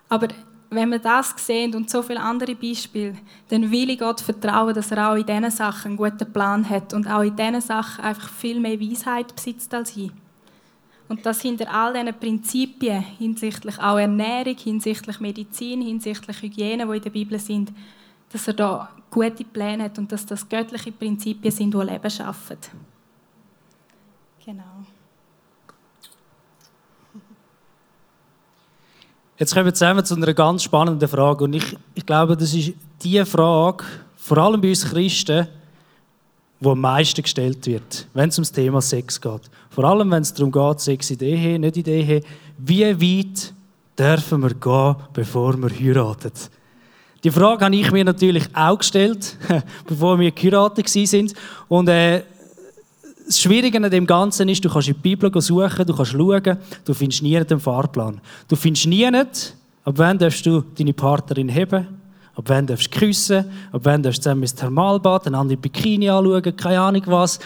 Aber 0.10 0.28
wenn 0.76 0.90
wir 0.90 1.00
das 1.00 1.34
sehen 1.38 1.76
und 1.76 1.90
so 1.90 2.02
viele 2.02 2.20
andere 2.20 2.56
Beispiele, 2.56 3.16
dann 3.50 3.70
will 3.72 3.90
ich 3.90 4.00
Gott 4.00 4.22
vertrauen, 4.22 4.74
dass 4.74 4.92
er 4.92 5.12
auch 5.12 5.16
in 5.16 5.26
diesen 5.26 5.52
Sachen 5.52 5.90
einen 5.90 5.98
guten 5.98 6.32
Plan 6.32 6.68
hat 6.70 6.94
und 6.94 7.08
auch 7.08 7.22
in 7.22 7.36
diesen 7.36 7.62
Sachen 7.62 8.04
einfach 8.04 8.30
viel 8.30 8.60
mehr 8.60 8.80
Weisheit 8.80 9.36
besitzt 9.36 9.74
als 9.74 9.96
ich. 9.98 10.12
Und 11.10 11.26
dass 11.26 11.42
hinter 11.42 11.72
all 11.74 11.94
diesen 11.94 12.20
Prinzipien 12.20 13.02
hinsichtlich 13.02 13.78
auch 13.80 13.98
Ernährung, 13.98 14.58
hinsichtlich 14.58 15.20
Medizin, 15.20 15.82
hinsichtlich 15.82 16.42
Hygiene, 16.42 16.88
die 16.88 16.98
in 16.98 17.04
der 17.04 17.10
Bibel 17.10 17.40
sind, 17.40 17.72
dass 18.32 18.48
er 18.48 18.54
da 18.54 18.90
gute 19.12 19.44
Pläne 19.44 19.84
hat 19.84 20.00
und 20.00 20.12
dass 20.12 20.26
das 20.26 20.48
göttliche 20.48 20.92
Prinzipien 20.92 21.52
sind, 21.52 21.74
die 21.74 21.78
Leben 21.78 22.10
schaffen. 22.10 22.58
Genau. 24.44 24.64
Jetzt 29.44 29.54
kommen 29.54 29.66
wir 29.66 29.74
zusammen 29.74 30.06
zu 30.06 30.16
einer 30.16 30.34
ganz 30.34 30.64
spannenden 30.64 31.06
Frage. 31.06 31.44
Und 31.44 31.52
ich, 31.52 31.76
ich 31.96 32.06
glaube, 32.06 32.38
das 32.38 32.54
ist 32.54 32.72
die 33.04 33.26
Frage, 33.26 33.84
vor 34.16 34.38
allem 34.38 34.62
bei 34.62 34.70
uns 34.70 34.90
Christen, 34.90 35.50
die 36.62 36.66
am 36.66 36.80
meisten 36.80 37.22
gestellt 37.22 37.66
wird, 37.66 38.08
wenn 38.14 38.30
es 38.30 38.38
um 38.38 38.44
das 38.46 38.54
Thema 38.54 38.82
Sex 38.82 39.20
geht. 39.20 39.42
Vor 39.70 39.84
allem, 39.84 40.10
wenn 40.12 40.22
es 40.22 40.34
darum 40.34 40.50
geht, 40.50 40.80
Sex 40.80 41.12
in 41.12 41.18
der 41.18 41.28
Ehe, 41.28 41.60
nicht 41.60 41.76
in 41.76 41.84
der 41.84 41.94
Ehe. 41.94 42.22
Wie 42.58 42.86
weit 42.86 43.54
dürfen 44.00 44.44
wir 44.44 44.54
gehen, 44.54 44.96
bevor 45.12 45.58
wir 45.58 45.70
heiraten? 45.78 46.32
Die 47.22 47.32
Frage 47.32 47.66
habe 47.66 47.76
ich 47.76 47.92
mir 47.92 48.06
natürlich 48.06 48.46
auch 48.54 48.78
gestellt, 48.78 49.38
bevor 49.88 50.18
wir 50.22 50.32
geheiratet 50.32 50.88
sind. 50.88 51.34
Und 51.68 51.90
äh, 51.90 52.24
das 53.26 53.40
Schwierige 53.40 53.78
an 53.78 53.90
dem 53.90 54.06
Ganzen 54.06 54.50
ist, 54.50 54.64
du 54.64 54.70
kannst 54.70 54.88
in 54.88 54.96
der 54.96 55.02
Bibel 55.02 55.42
suchen, 55.42 55.86
du 55.86 55.96
kannst 55.96 56.12
schauen, 56.12 56.58
du 56.86 56.94
findest 56.94 57.24
nie 57.24 57.40
den 57.44 57.60
Fahrplan. 57.60 58.20
Du 58.48 58.56
findest 58.56 58.88
nie, 58.88 59.06
ab 59.06 59.94
wann 59.96 60.18
darfst 60.18 60.46
du 60.46 60.64
deine 60.76 60.94
Partnerin 60.94 61.50
heben, 61.50 61.88
Ab 62.36 62.46
wann 62.48 62.66
darfst 62.66 62.94
du 62.94 63.00
küssen, 63.00 63.46
ab 63.72 63.82
wann 63.84 64.02
darfst 64.02 64.20
du 64.20 64.24
zusammen 64.24 64.42
ins 64.42 64.56
Thermalbad, 64.56 65.28
einander 65.28 65.54
in 65.54 65.62
Bikini 65.62 66.10
anschauen, 66.10 66.56
keine 66.56 66.80
Ahnung 66.80 67.04
was. 67.06 67.40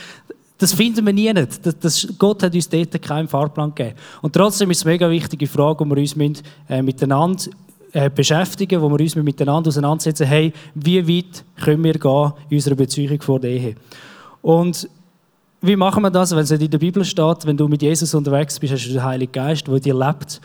Das 0.57 0.73
finden 0.73 1.05
wir 1.05 1.13
nie 1.13 1.31
nicht. 1.33 1.65
Das, 1.65 1.77
das, 1.77 2.07
Gott 2.17 2.41
hat 2.41 2.55
uns 2.55 2.69
dort 2.69 3.01
keinen 3.01 3.27
Fahrplan 3.27 3.75
gegeben. 3.75 3.97
Und 4.21 4.33
trotzdem 4.33 4.71
ist 4.71 4.77
es 4.77 4.85
eine 4.85 4.93
mega 4.93 5.09
wichtige 5.09 5.45
Frage, 5.45 5.83
die 5.83 5.89
wir 5.89 5.97
uns 5.97 6.15
müssen, 6.15 6.37
äh, 6.69 6.81
miteinander 6.81 7.43
äh, 7.91 8.09
beschäftigen, 8.09 8.81
wo 8.81 8.89
wir 8.89 8.99
uns 8.99 9.15
miteinander 9.15 9.67
auseinandersetzen, 9.67 10.25
hey, 10.25 10.53
wie 10.73 11.05
weit 11.07 11.43
können 11.63 11.83
wir 11.83 11.93
gehen 11.93 12.31
in 12.49 12.57
unserer 12.57 12.75
Beziehung 12.75 13.21
vor 13.21 13.39
der 13.39 13.51
Ehe? 13.51 13.75
Und 14.41 14.89
wie 15.61 15.75
machen 15.75 16.03
wir 16.03 16.11
das, 16.11 16.31
wenn 16.31 16.43
es 16.43 16.51
in 16.51 16.69
der 16.69 16.77
Bibel 16.77 17.03
steht, 17.03 17.45
wenn 17.45 17.57
du 17.57 17.67
mit 17.67 17.81
Jesus 17.81 18.13
unterwegs 18.13 18.59
bist, 18.59 18.73
hast 18.73 18.85
du 18.85 18.93
den 18.93 19.03
Heiligen 19.03 19.31
Geist, 19.31 19.67
der 19.67 19.79
dir 19.79 19.95
lebt. 19.95 20.39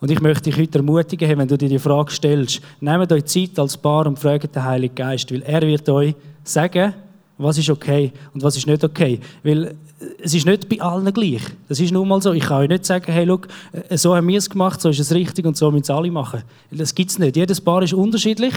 Und 0.00 0.10
ich 0.10 0.20
möchte 0.20 0.50
dich 0.50 0.58
heute 0.58 0.78
ermutigen, 0.78 1.38
wenn 1.38 1.48
du 1.48 1.56
dir 1.56 1.68
die 1.68 1.78
Frage 1.78 2.10
stellst, 2.10 2.60
nehmt 2.80 3.12
euch 3.12 3.24
Zeit 3.26 3.58
als 3.58 3.76
Paar 3.76 4.06
und 4.06 4.18
fragt 4.18 4.54
den 4.54 4.64
Heiligen 4.64 4.94
Geist, 4.94 5.32
weil 5.32 5.42
er 5.42 5.62
wird 5.62 5.88
euch 5.88 6.14
sagen, 6.44 6.94
was 7.38 7.58
ist 7.58 7.70
okay 7.70 8.12
und 8.34 8.42
was 8.42 8.56
ist 8.56 8.66
nicht 8.66 8.84
okay. 8.84 9.20
Weil 9.42 9.64
äh, 9.64 9.74
es 10.22 10.34
ist 10.34 10.46
nicht 10.46 10.68
bei 10.68 10.80
allen 10.80 11.12
gleich. 11.12 11.42
Das 11.68 11.80
ist 11.80 11.92
nun 11.92 12.08
mal 12.08 12.20
so. 12.22 12.32
Ich 12.32 12.44
kann 12.44 12.62
euch 12.62 12.68
nicht 12.68 12.84
sagen, 12.84 13.10
hey, 13.12 13.24
look, 13.24 13.48
äh, 13.72 13.96
so 13.96 14.14
haben 14.14 14.28
wir 14.28 14.38
es 14.38 14.48
gemacht, 14.48 14.80
so 14.80 14.88
ist 14.88 15.00
es 15.00 15.12
richtig 15.12 15.44
und 15.46 15.56
so 15.56 15.70
müssen 15.70 15.82
es 15.82 15.90
alle 15.90 16.10
machen. 16.10 16.42
Das 16.70 16.94
gibt 16.94 17.10
es 17.10 17.18
nicht. 17.18 17.36
Jedes 17.36 17.60
Paar 17.60 17.82
ist 17.82 17.94
unterschiedlich. 17.94 18.54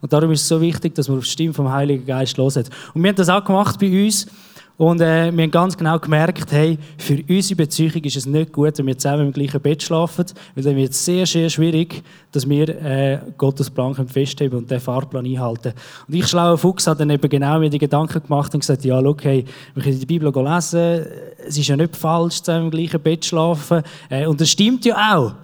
Und 0.00 0.12
darum 0.12 0.30
ist 0.32 0.42
es 0.42 0.48
so 0.48 0.60
wichtig, 0.60 0.94
dass 0.94 1.08
man 1.08 1.18
auf 1.18 1.24
die 1.24 1.30
Stimme 1.30 1.52
vom 1.52 1.70
Heiligen 1.70 2.06
Geist 2.06 2.38
hören. 2.38 2.64
Und 2.94 3.02
wir 3.02 3.10
haben 3.10 3.16
das 3.16 3.28
auch 3.28 3.44
gemacht 3.44 3.78
bei 3.78 4.04
uns. 4.04 4.26
Und 4.80 5.02
äh, 5.02 5.30
wir 5.30 5.42
haben 5.42 5.50
ganz 5.50 5.76
genau 5.76 5.98
gemerkt, 5.98 6.52
hey, 6.52 6.78
für 6.96 7.22
unsere 7.28 7.56
Beziehung 7.56 8.02
ist 8.02 8.16
es 8.16 8.24
nicht 8.24 8.50
gut, 8.50 8.78
wenn 8.78 8.86
wir 8.86 8.96
zusammen 8.96 9.26
im 9.26 9.32
gleichen 9.34 9.60
Bett 9.60 9.82
schlafen, 9.82 10.24
weil 10.54 10.64
dann 10.64 10.74
wird 10.74 10.92
es 10.92 11.04
sehr, 11.04 11.26
sehr 11.26 11.50
schwierig, 11.50 12.02
dass 12.32 12.48
wir 12.48 12.66
äh, 12.82 13.18
Gottes 13.36 13.68
Plan 13.68 13.94
festheben 14.08 14.60
und 14.60 14.70
den 14.70 14.80
Fahrplan 14.80 15.26
einhalten. 15.26 15.74
Und 16.08 16.14
ich, 16.14 16.26
schlauer 16.26 16.56
Fuchs, 16.56 16.86
habe 16.86 16.98
dann 16.98 17.10
eben 17.10 17.28
genau 17.28 17.58
mir 17.58 17.68
die 17.68 17.76
Gedanken 17.76 18.22
gemacht 18.22 18.54
und 18.54 18.60
gesagt, 18.60 18.82
ja, 18.86 18.98
schau, 19.02 19.16
hey, 19.20 19.44
wir 19.74 19.82
können 19.82 20.00
die 20.00 20.06
Bibel 20.06 20.32
lesen, 20.32 21.04
es 21.46 21.58
ist 21.58 21.68
ja 21.68 21.76
nicht 21.76 21.94
falsch, 21.94 22.40
zusammen 22.40 22.64
im 22.64 22.70
gleichen 22.70 23.00
Bett 23.02 23.26
schlafen. 23.26 23.82
Äh, 24.08 24.26
und 24.26 24.40
das 24.40 24.48
stimmt 24.48 24.86
ja 24.86 25.14
auch. 25.14 25.34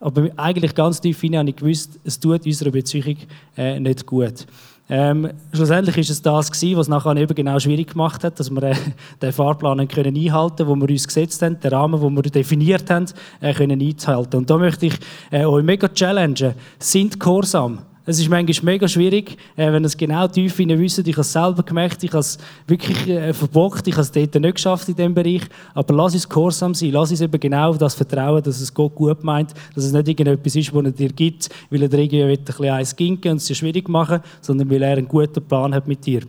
Aber 0.00 0.30
eigentlich 0.38 0.74
ganz 0.74 1.02
tief 1.02 1.20
hinein 1.20 1.40
habe 1.40 1.50
ich 1.50 1.56
gewusst, 1.56 2.00
es 2.02 2.18
tut 2.18 2.46
unserer 2.46 2.70
Beziehung 2.70 3.18
äh, 3.58 3.78
nicht 3.78 4.06
gut. 4.06 4.46
Ähm, 4.88 5.30
schlussendlich 5.52 5.98
ist 5.98 6.10
es 6.10 6.22
das 6.22 6.50
gewesen, 6.52 6.78
was 6.78 6.88
nachher 6.88 7.16
eben 7.16 7.34
genau 7.34 7.58
schwierig 7.58 7.92
gemacht 7.92 8.22
hat, 8.22 8.38
dass 8.38 8.50
wir 8.50 8.62
äh, 8.62 8.74
den 9.22 9.32
Fahrplan 9.32 9.88
können 9.88 10.16
einhalten, 10.16 10.66
wo 10.66 10.76
wir 10.76 10.88
uns 10.88 11.06
gesetzt 11.06 11.42
haben, 11.42 11.58
den 11.58 11.72
Rahmen, 11.72 12.00
den 12.00 12.14
wir 12.14 12.22
definiert 12.22 12.88
haben, 12.88 13.06
äh, 13.40 13.52
können 13.52 13.80
einhalten. 13.80 14.36
Und 14.36 14.50
da 14.50 14.58
möchte 14.58 14.86
ich 14.86 14.98
äh, 15.30 15.44
euch 15.44 15.64
mega 15.64 15.88
challengen. 15.88 16.54
Sind 16.78 17.18
gehorsam. 17.18 17.80
Es 18.08 18.20
ist 18.20 18.30
manchmal 18.30 18.74
mega 18.74 18.86
schwierig, 18.86 19.36
äh, 19.56 19.72
wenn 19.72 19.84
es 19.84 19.96
genau 19.96 20.28
tief 20.28 20.56
hinein 20.56 20.78
wissen. 20.78 21.04
Ich 21.04 21.14
habe 21.14 21.22
es 21.22 21.32
selber 21.32 21.64
gemerkt, 21.64 22.04
ich 22.04 22.12
habe 22.12 22.20
es 22.20 22.38
wirklich 22.68 23.08
äh, 23.08 23.32
verbockt, 23.32 23.88
ich 23.88 23.94
habe 23.94 24.02
es 24.02 24.12
dort 24.12 24.32
nicht 24.36 24.54
geschafft 24.54 24.88
in 24.88 24.94
diesem 24.94 25.12
Bereich. 25.12 25.42
Aber 25.74 25.92
lass 25.92 26.14
uns 26.14 26.28
gehorsam 26.28 26.72
sein, 26.72 26.92
lass 26.92 27.10
uns 27.10 27.20
eben 27.20 27.40
genau 27.40 27.70
auf 27.70 27.78
das 27.78 27.96
vertrauen, 27.96 28.40
dass 28.44 28.60
es 28.60 28.72
Gott 28.72 28.94
gut 28.94 29.24
meint, 29.24 29.54
dass 29.74 29.82
es 29.82 29.92
nicht 29.92 30.06
irgendetwas 30.06 30.54
ist, 30.54 30.72
das 30.72 30.84
er 30.84 30.92
dir 30.92 31.08
gibt, 31.08 31.48
weil 31.68 31.82
er 31.82 31.88
dir 31.88 31.98
irgendwie 31.98 32.22
ein 32.22 32.44
bisschen 32.44 32.70
eins 32.70 32.94
ginken 32.94 33.32
und 33.32 33.36
es 33.38 33.46
dir 33.46 33.56
schwierig 33.56 33.88
machen, 33.88 34.20
sondern 34.40 34.70
weil 34.70 34.82
er 34.82 34.96
einen 34.96 35.08
guten 35.08 35.42
Plan 35.42 35.74
hat 35.74 35.88
mit 35.88 36.06
dir. 36.06 36.22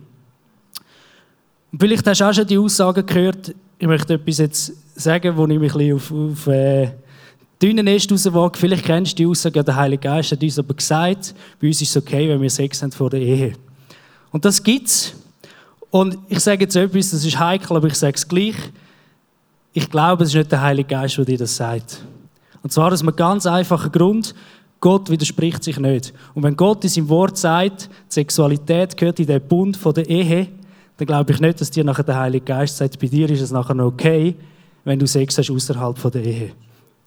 Und 1.70 1.78
vielleicht 1.78 2.04
hast 2.08 2.20
du 2.20 2.24
auch 2.24 2.34
schon 2.34 2.46
die 2.48 2.58
Aussagen 2.58 3.06
gehört, 3.06 3.54
ich 3.78 3.86
möchte 3.86 4.14
etwas 4.14 4.38
jetzt 4.38 4.72
sagen, 5.00 5.36
wo 5.36 5.46
ich 5.46 5.60
mich 5.60 5.72
ein 5.72 5.78
bisschen 5.78 5.94
auf, 5.94 6.32
auf 6.32 6.46
äh, 6.48 6.88
Dünnen 7.60 7.88
ist 7.88 8.10
rausgewagt, 8.12 8.56
vielleicht 8.56 8.84
kennst 8.84 9.12
du 9.12 9.16
die 9.16 9.26
Aussage, 9.26 9.64
der 9.64 9.74
Heilige 9.74 10.02
Geist 10.02 10.30
hat 10.30 10.42
uns 10.42 10.58
aber 10.58 10.74
gesagt, 10.74 11.34
bei 11.60 11.66
uns 11.66 11.82
ist 11.82 11.90
es 11.90 11.96
okay, 11.96 12.28
wenn 12.28 12.40
wir 12.40 12.50
Sex 12.50 12.82
haben 12.82 12.92
vor 12.92 13.10
der 13.10 13.20
Ehe. 13.20 13.54
Und 14.30 14.44
das 14.44 14.62
gibt's. 14.62 15.14
Und 15.90 16.18
ich 16.28 16.38
sage 16.40 16.64
jetzt 16.64 16.76
etwas, 16.76 17.10
das 17.10 17.24
ist 17.24 17.38
heikel, 17.38 17.76
aber 17.76 17.88
ich 17.88 17.94
sage 17.94 18.14
es 18.14 18.28
gleich. 18.28 18.54
Ich 19.72 19.90
glaube, 19.90 20.22
es 20.22 20.30
ist 20.30 20.36
nicht 20.36 20.52
der 20.52 20.60
Heilige 20.60 20.88
Geist, 20.88 21.18
der 21.18 21.24
dir 21.24 21.38
das 21.38 21.56
sagt. 21.56 22.04
Und 22.62 22.72
zwar 22.72 22.92
aus 22.92 23.00
einem 23.00 23.16
ganz 23.16 23.46
einfachen 23.46 23.90
Grund. 23.90 24.34
Gott 24.80 25.10
widerspricht 25.10 25.64
sich 25.64 25.78
nicht. 25.78 26.12
Und 26.34 26.44
wenn 26.44 26.54
Gott 26.54 26.84
in 26.84 26.90
seinem 26.90 27.08
Wort 27.08 27.36
sagt, 27.36 27.86
die 27.86 28.14
Sexualität 28.14 28.96
gehört 28.96 29.18
in 29.18 29.26
den 29.26 29.40
Bund 29.40 29.78
der 29.96 30.08
Ehe, 30.08 30.48
dann 30.96 31.06
glaube 31.06 31.32
ich 31.32 31.40
nicht, 31.40 31.60
dass 31.60 31.70
dir 31.70 31.82
nachher 31.82 32.04
der 32.04 32.18
Heilige 32.18 32.44
Geist 32.44 32.76
sagt, 32.76 32.98
bei 33.00 33.08
dir 33.08 33.28
ist 33.30 33.40
es 33.40 33.50
nachher 33.50 33.78
okay, 33.78 34.36
wenn 34.84 34.98
du 34.98 35.06
Sex 35.06 35.38
hast 35.38 35.50
außerhalb 35.50 36.12
der 36.12 36.24
Ehe. 36.24 36.52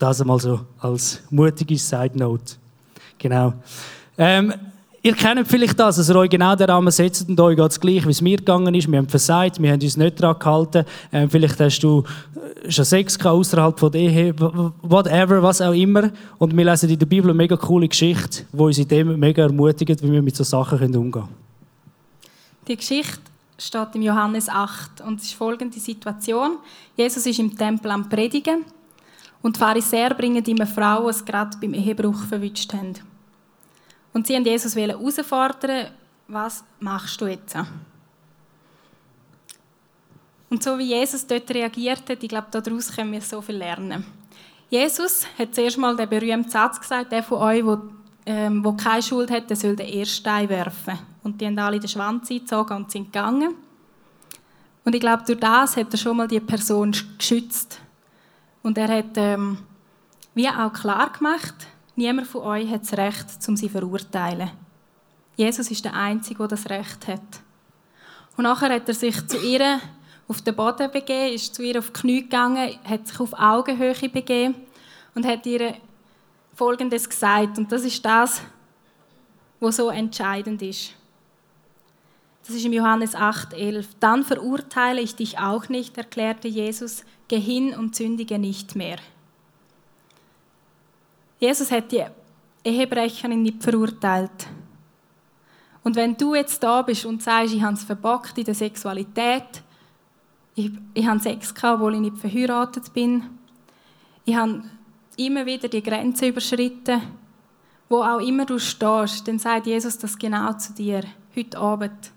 Das 0.01 0.19
einmal 0.19 0.39
so 0.39 0.61
als 0.79 1.21
mutige 1.29 1.77
Side 1.77 2.17
Note. 2.17 2.55
Genau. 3.19 3.53
Ähm, 4.17 4.51
ihr 5.03 5.13
kennt 5.13 5.47
vielleicht 5.47 5.79
das, 5.79 5.97
dass 5.97 6.09
ihr 6.09 6.15
euch 6.15 6.31
genau 6.31 6.55
den 6.55 6.67
Rahmen 6.67 6.89
setzt 6.89 7.29
und 7.29 7.39
euch 7.39 7.55
geht 7.55 7.69
es 7.69 7.79
gleich, 7.79 8.07
wie 8.07 8.09
es 8.09 8.19
mir 8.19 8.37
gegangen 8.37 8.73
ist. 8.73 8.89
Wir 8.91 8.97
haben 8.97 9.07
versagt, 9.07 9.61
wir 9.61 9.71
haben 9.71 9.79
uns 9.79 9.97
nicht 9.97 10.19
daran 10.19 10.39
gehalten. 10.39 10.85
Ähm, 11.13 11.29
vielleicht 11.29 11.59
hast 11.59 11.81
du 11.81 12.03
äh, 12.63 12.71
schon 12.71 12.83
Sex 12.83 13.23
außerhalb 13.23 13.79
von 13.79 13.91
der 13.91 14.01
Ehe, 14.01 14.39
whatever, 14.39 15.43
was 15.43 15.61
auch 15.61 15.71
immer. 15.71 16.09
Und 16.39 16.57
wir 16.57 16.65
lesen 16.65 16.89
in 16.89 16.97
der 16.97 17.05
Bibel 17.05 17.29
eine 17.29 17.37
mega 17.37 17.55
coole 17.55 17.87
Geschichte, 17.87 18.45
die 18.51 18.57
uns 18.59 18.79
in 18.79 18.87
dem 18.87 19.19
mega 19.19 19.43
ermutigt, 19.43 20.01
wie 20.01 20.11
wir 20.11 20.23
mit 20.23 20.35
so 20.35 20.43
Sachen 20.43 20.79
umgehen 20.83 21.11
können. 21.11 21.29
Die 22.67 22.75
Geschichte 22.75 23.21
steht 23.55 23.89
im 23.93 24.01
Johannes 24.01 24.49
8 24.49 25.01
und 25.01 25.19
es 25.19 25.27
ist 25.27 25.35
folgende 25.35 25.79
Situation. 25.79 26.57
Jesus 26.97 27.23
ist 27.27 27.37
im 27.37 27.55
Tempel 27.55 27.91
am 27.91 28.09
Predigen 28.09 28.65
und 29.41 29.55
die 29.55 29.59
Pharisäer 29.59 30.13
bringen 30.13 30.43
ihm 30.45 30.57
eine 30.57 30.67
Frau, 30.67 31.09
die 31.09 31.25
gerade 31.25 31.57
beim 31.57 31.73
Ehebruch 31.73 32.23
verwünscht 32.25 32.73
haben. 32.73 32.93
Und 34.13 34.27
sie 34.27 34.35
haben 34.35 34.45
Jesus 34.45 34.75
herausfordern, 34.75 35.87
was 36.27 36.63
machst 36.79 37.19
du 37.21 37.27
jetzt? 37.27 37.55
Und 40.49 40.61
so 40.61 40.77
wie 40.77 40.89
Jesus 40.89 41.25
dort 41.25 41.49
reagiert 41.51 42.09
hat, 42.09 42.21
ich 42.21 42.29
glaube, 42.29 42.47
daraus 42.51 42.93
können 42.93 43.11
wir 43.13 43.21
so 43.21 43.41
viel 43.41 43.55
lernen. 43.55 44.05
Jesus 44.69 45.25
hat 45.37 45.53
zuerst 45.53 45.77
mal 45.77 45.95
den 45.95 46.07
berühmten 46.07 46.49
Satz 46.49 46.79
gesagt, 46.79 47.11
der 47.11 47.23
von 47.23 47.39
euch, 47.39 47.63
der 47.63 47.81
ähm, 48.25 48.77
keine 48.77 49.03
Schuld 49.03 49.29
hat, 49.31 49.49
der 49.49 49.57
soll 49.57 49.75
den 49.75 49.87
ersten 49.87 50.15
Stein 50.15 50.47
werfen. 50.47 50.97
Und 51.23 51.41
die 51.41 51.45
haben 51.45 51.59
alle 51.59 51.79
den 51.79 51.89
Schwanz 51.89 52.31
eingezogen 52.31 52.77
und 52.77 52.91
sind 52.91 53.11
gegangen. 53.11 53.55
Und 54.85 54.95
ich 54.95 55.01
glaube, 55.01 55.23
durch 55.25 55.39
das 55.39 55.75
hat 55.75 55.93
er 55.93 55.97
schon 55.97 56.15
mal 56.15 56.27
die 56.27 56.39
Person 56.39 56.95
geschützt. 57.17 57.80
Und 58.63 58.77
er 58.77 58.87
hat 58.87 59.17
ähm, 59.17 59.57
wie 60.33 60.47
auch 60.47 60.71
klar 60.71 61.11
gemacht, 61.11 61.55
niemand 61.95 62.27
von 62.27 62.41
euch 62.41 62.69
hat 62.69 62.83
das 62.83 62.93
Recht, 62.93 63.25
um 63.47 63.57
sie 63.57 63.67
zu 63.67 63.73
verurteilen. 63.73 64.51
Jesus 65.35 65.71
ist 65.71 65.83
der 65.83 65.93
Einzige, 65.93 66.39
der 66.39 66.47
das 66.49 66.69
Recht 66.69 67.07
hat. 67.07 67.41
Und 68.37 68.43
nachher 68.43 68.73
hat 68.73 68.87
er 68.87 68.93
sich 68.93 69.27
zu 69.27 69.37
ihr 69.37 69.79
auf 70.27 70.41
den 70.41 70.55
Boden 70.55 70.89
begeben, 70.91 71.33
ist 71.33 71.53
zu 71.53 71.63
ihr 71.63 71.79
auf 71.79 71.87
die 71.87 71.99
Knie 71.99 72.21
gegangen, 72.21 72.79
hat 72.83 73.07
sich 73.07 73.19
auf 73.19 73.33
Augenhöhe 73.33 74.09
begeben 74.09 74.55
und 75.15 75.25
hat 75.25 75.45
ihr 75.45 75.75
Folgendes 76.55 77.09
gesagt. 77.09 77.57
Und 77.57 77.71
das 77.71 77.83
ist 77.83 78.05
das, 78.05 78.41
was 79.59 79.75
so 79.75 79.89
entscheidend 79.89 80.61
ist. 80.61 80.93
Das 82.45 82.55
ist 82.55 82.65
im 82.65 82.73
Johannes 82.73 83.15
8,11. 83.15 83.85
Dann 83.99 84.23
verurteile 84.23 85.01
ich 85.01 85.15
dich 85.15 85.37
auch 85.37 85.69
nicht, 85.69 85.97
erklärte 85.97 86.47
Jesus, 86.47 87.03
geh 87.31 87.39
hin 87.39 87.73
und 87.73 87.95
sündige 87.95 88.37
nicht 88.37 88.75
mehr. 88.75 88.97
Jesus 91.39 91.71
hat 91.71 91.89
die 91.93 92.03
Ehebrecherin 92.63 93.41
nicht 93.41 93.63
verurteilt. 93.63 94.49
Und 95.81 95.95
wenn 95.95 96.17
du 96.17 96.35
jetzt 96.35 96.61
da 96.61 96.81
bist 96.81 97.05
und 97.05 97.23
sagst, 97.23 97.53
ich 97.53 97.61
habe 97.61 97.75
es 97.75 97.83
verbockt 97.83 98.37
in 98.37 98.43
der 98.43 98.53
Sexualität, 98.53 99.63
ich, 100.55 100.71
ich 100.93 101.07
habe 101.07 101.21
Sex 101.21 101.55
gehabt, 101.55 101.75
obwohl 101.75 101.95
ich 101.95 102.01
nicht 102.01 102.17
verheiratet 102.17 102.93
bin, 102.93 103.23
ich 104.25 104.35
habe 104.35 104.63
immer 105.15 105.45
wieder 105.45 105.69
die 105.69 105.81
Grenze 105.81 106.27
überschritten, 106.27 107.01
wo 107.87 108.03
auch 108.03 108.19
immer 108.19 108.45
du 108.45 108.59
stehst, 108.59 109.25
dann 109.25 109.39
sagt 109.39 109.67
Jesus 109.67 109.97
das 109.97 110.19
genau 110.19 110.51
zu 110.53 110.73
dir, 110.73 111.03
heute 111.35 111.57
Abend. 111.57 112.11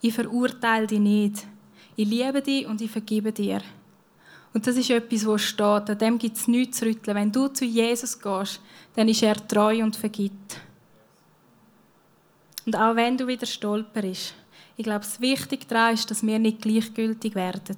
Ich 0.00 0.14
verurteile 0.14 0.86
dich 0.86 1.00
nicht. 1.00 1.46
Ich 1.96 2.08
liebe 2.08 2.40
dich 2.40 2.66
und 2.66 2.80
ich 2.80 2.90
vergebe 2.90 3.30
dir. 3.30 3.60
Und 4.56 4.66
das 4.66 4.78
ist 4.78 4.88
etwas, 4.88 5.26
was 5.26 5.42
steht. 5.42 5.90
An 5.90 5.98
dem 5.98 6.18
gibt 6.18 6.38
es 6.38 6.48
nichts 6.48 6.78
zu 6.78 6.86
rütteln. 6.86 7.14
Wenn 7.14 7.30
du 7.30 7.48
zu 7.48 7.66
Jesus 7.66 8.18
gehst, 8.18 8.58
dann 8.94 9.06
ist 9.06 9.22
er 9.22 9.34
treu 9.46 9.84
und 9.84 9.96
vergibt. 9.96 10.62
Und 12.64 12.74
auch 12.74 12.96
wenn 12.96 13.18
du 13.18 13.26
wieder 13.26 13.44
stolperst, 13.44 14.32
ich 14.78 14.82
glaube, 14.82 15.00
das 15.00 15.20
Wichtige 15.20 15.66
daran 15.66 15.92
ist, 15.92 16.10
dass 16.10 16.22
wir 16.22 16.38
nicht 16.38 16.62
gleichgültig 16.62 17.34
werden. 17.34 17.76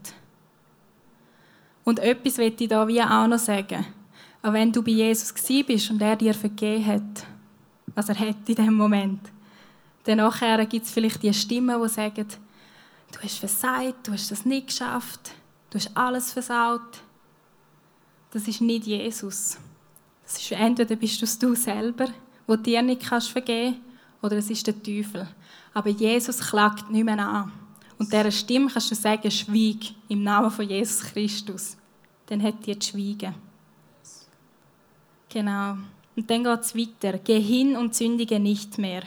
Und 1.83 1.99
etwas 1.99 2.37
möchte 2.37 2.63
ich 2.63 2.71
da 2.71 2.87
wie 2.87 3.03
auch 3.03 3.27
noch 3.27 3.41
sagen. 3.41 3.85
Auch 4.41 4.53
wenn 4.53 4.71
du 4.71 4.81
bei 4.81 4.93
Jesus 4.93 5.35
bist 5.67 5.91
und 5.91 6.01
er 6.01 6.15
dir 6.15 6.33
vergeben 6.33 6.87
hat, 6.87 7.27
was 7.97 8.09
er 8.09 8.21
hat 8.21 8.49
in 8.49 8.55
diesem 8.55 8.75
Moment, 8.75 9.23
dann 10.05 10.69
gibt 10.69 10.87
es 10.87 10.93
vielleicht 10.93 11.25
die 11.25 11.35
Stimmen, 11.35 11.83
die 11.83 11.89
sagen, 11.89 12.29
du 13.11 13.19
hast 13.19 13.39
versagt, 13.39 14.07
du 14.07 14.13
hast 14.13 14.31
das 14.31 14.45
nicht 14.45 14.69
geschafft, 14.69 15.33
Du 15.71 15.79
hast 15.79 15.97
alles 15.97 16.33
versaut. 16.33 17.03
Das 18.31 18.47
ist 18.49 18.61
nicht 18.61 18.87
Jesus. 18.87 19.59
Das 20.25 20.39
ist, 20.39 20.53
entweder 20.53 20.97
bist 20.97 21.23
es 21.23 21.39
du 21.39 21.55
selber, 21.55 22.09
wo 22.47 22.57
dir 22.57 22.83
nicht 22.83 23.03
kannst 23.03 23.31
vergeben 23.31 23.81
oder 24.23 24.37
es 24.37 24.51
ist 24.51 24.67
der 24.67 24.83
Teufel. 24.83 25.27
Aber 25.75 25.91
Jesus 25.91 26.41
klagt 26.41 26.91
nicht 26.91 27.05
mehr 27.05 27.19
an. 27.19 27.53
Und 27.99 28.13
dieser 28.13 28.31
Stimme 28.31 28.71
kannst 28.71 28.91
du 28.91 28.95
sagen, 28.95 29.31
schweig 29.31 29.95
im 30.09 30.23
Namen 30.23 30.51
von 30.51 30.69
Jesus 30.69 31.01
Christus. 31.01 31.77
Dann 32.27 32.43
hat 32.43 32.67
die 32.67 32.79
schweigen. 32.81 33.35
Genau. 35.29 35.77
Und 36.17 36.31
dann 36.31 36.45
geht 36.45 36.61
es 36.61 36.77
weiter. 36.77 37.19
Geh 37.19 37.41
hin 37.41 37.77
und 37.77 37.95
sündige 37.95 38.39
nicht 38.39 38.79
mehr. 38.79 39.03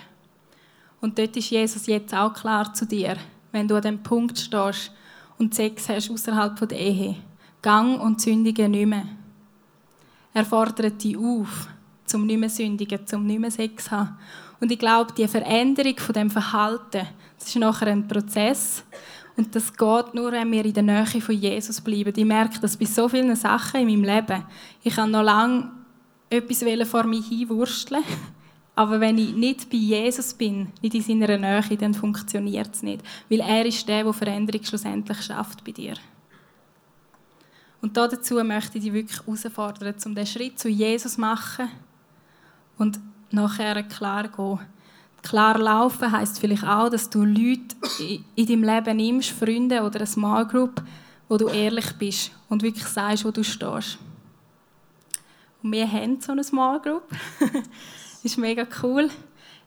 Und 1.00 1.18
dort 1.18 1.36
ist 1.36 1.50
Jesus 1.50 1.88
jetzt 1.88 2.14
auch 2.14 2.34
klar 2.34 2.74
zu 2.74 2.86
dir, 2.86 3.18
wenn 3.52 3.68
du 3.68 3.76
an 3.76 3.82
dem 3.82 4.04
Punkt 4.04 4.38
stehst 4.38 4.92
und 5.42 5.56
Sex 5.56 5.90
hast 5.90 6.10
außerhalb 6.10 6.68
der 6.70 6.80
Ehe. 6.80 7.16
Gang 7.62 8.00
und 8.00 8.22
sündige 8.22 8.70
nicht 8.70 8.86
mehr. 8.86 9.08
Er 10.34 10.46
fordert 10.46 11.04
dich 11.04 11.18
auf, 11.18 11.68
zum 12.06 12.26
nicht 12.26 12.40
mehr 12.40 12.50
sündigen, 12.50 13.06
zum 13.06 13.26
nicht 13.26 13.40
mehr 13.40 13.52
Sex 13.52 13.86
zu 13.86 13.92
haben. 13.92 14.18
Und 14.60 14.72
ich 14.72 14.80
glaube, 14.80 15.14
die 15.18 15.28
Veränderung 15.28 15.98
von 15.98 16.14
dem 16.14 16.30
Verhalten, 16.30 17.08
das 17.38 17.48
ist 17.48 17.56
nachher 17.58 17.88
ein 17.88 18.08
Prozess. 18.08 18.84
Und 19.36 19.56
das 19.56 19.76
geht 19.76 20.14
nur, 20.14 20.32
wenn 20.32 20.52
wir 20.52 20.64
in 20.64 20.74
der 20.74 20.84
Nähe 20.84 21.06
von 21.06 21.36
Jesus 21.36 21.82
bleiben. 21.82 22.14
Ich 22.16 22.26
merke 22.26 22.60
das 22.60 22.78
bei 22.78 22.86
so 22.86 23.10
vielen 23.10 23.36
Sachen 23.36 23.82
in 23.82 23.88
meinem 23.88 24.16
Leben. 24.16 24.44
Ich 24.84 24.96
kann 24.96 25.12
noch 25.12 25.24
lange 25.24 25.72
etwas 26.30 26.64
vor 26.88 27.04
mich 27.04 27.28
hinwursteln. 27.28 28.04
Aber 28.82 29.00
wenn 29.00 29.20
ich 29.20 29.36
nicht 29.36 29.70
bei 29.70 29.78
Jesus 29.78 30.34
bin, 30.34 30.70
nicht 30.82 30.96
in 30.96 31.04
seiner 31.04 31.38
Nähe, 31.38 31.78
dann 31.78 31.94
funktioniert 31.94 32.74
es 32.74 32.82
nicht. 32.82 33.04
Weil 33.30 33.42
er 33.42 33.64
ist 33.64 33.88
der, 33.88 34.04
der 34.04 34.12
Veränderung 34.12 34.64
schlussendlich 34.64 35.22
schafft 35.22 35.64
bei 35.64 35.72
dir. 35.72 35.94
Und 37.80 37.96
dazu 37.96 38.44
möchte 38.44 38.80
ich 38.80 38.86
dich 38.86 38.94
wirklich 38.94 39.20
herausfordern, 39.20 39.94
um 40.04 40.16
diesen 40.16 40.26
Schritt 40.26 40.58
zu 40.58 40.68
Jesus 40.68 41.14
zu 41.14 41.22
machen 41.22 41.70
und 42.80 43.00
nachher 43.30 43.84
klar 43.84 44.28
gehen. 44.28 44.60
Klar 45.22 45.60
laufen 45.60 46.12
heisst 46.12 46.40
vielleicht 46.40 46.64
auch, 46.64 46.90
dass 46.90 47.08
du 47.08 47.24
Leute 47.24 47.76
in 48.36 48.48
deinem 48.48 48.64
Leben 48.64 48.98
nimmst, 48.98 49.30
Freunde 49.30 49.84
oder 49.84 49.98
eine 49.98 50.08
Small 50.08 50.48
Group, 50.48 50.82
wo 51.30 51.38
du 51.38 51.50
ehrlich 51.50 51.94
bist 52.00 52.32
und 52.50 52.64
wirklich 52.64 52.88
sagst, 52.88 53.26
wo 53.26 53.30
du 53.30 53.44
stehst. 53.44 54.00
Und 55.62 55.72
wir 55.72 55.88
haben 55.88 56.20
so 56.20 56.32
eine 56.32 56.44
Small 56.44 56.80
Group. 56.80 57.04
das 58.22 58.34
ist 58.34 58.38
mega 58.38 58.68
cool. 58.84 59.10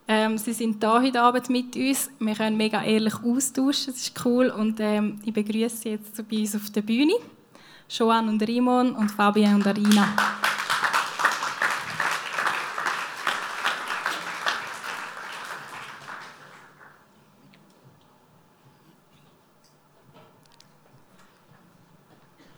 Ähm, 0.07 0.39
sie 0.39 0.53
sind 0.53 0.83
da 0.83 1.01
heute 1.01 1.21
Abend 1.21 1.49
mit 1.51 1.75
uns. 1.75 2.11
Wir 2.19 2.35
können 2.35 2.57
mega 2.57 2.83
ehrlich 2.83 3.15
austauschen. 3.15 3.93
Das 3.93 4.03
ist 4.03 4.25
cool. 4.25 4.49
Und 4.51 4.79
ähm, 4.79 5.21
ich 5.25 5.33
begrüße 5.33 5.77
Sie 5.77 5.89
jetzt 5.91 6.29
bei 6.29 6.39
uns 6.39 6.55
auf 6.55 6.71
der 6.71 6.83
Bühne. 6.83 7.15
Joan 7.89 8.29
und 8.29 8.47
Rimon 8.47 8.95
und 8.95 9.11
Fabian 9.11 9.57
und 9.57 9.67
Arina. 9.67 10.07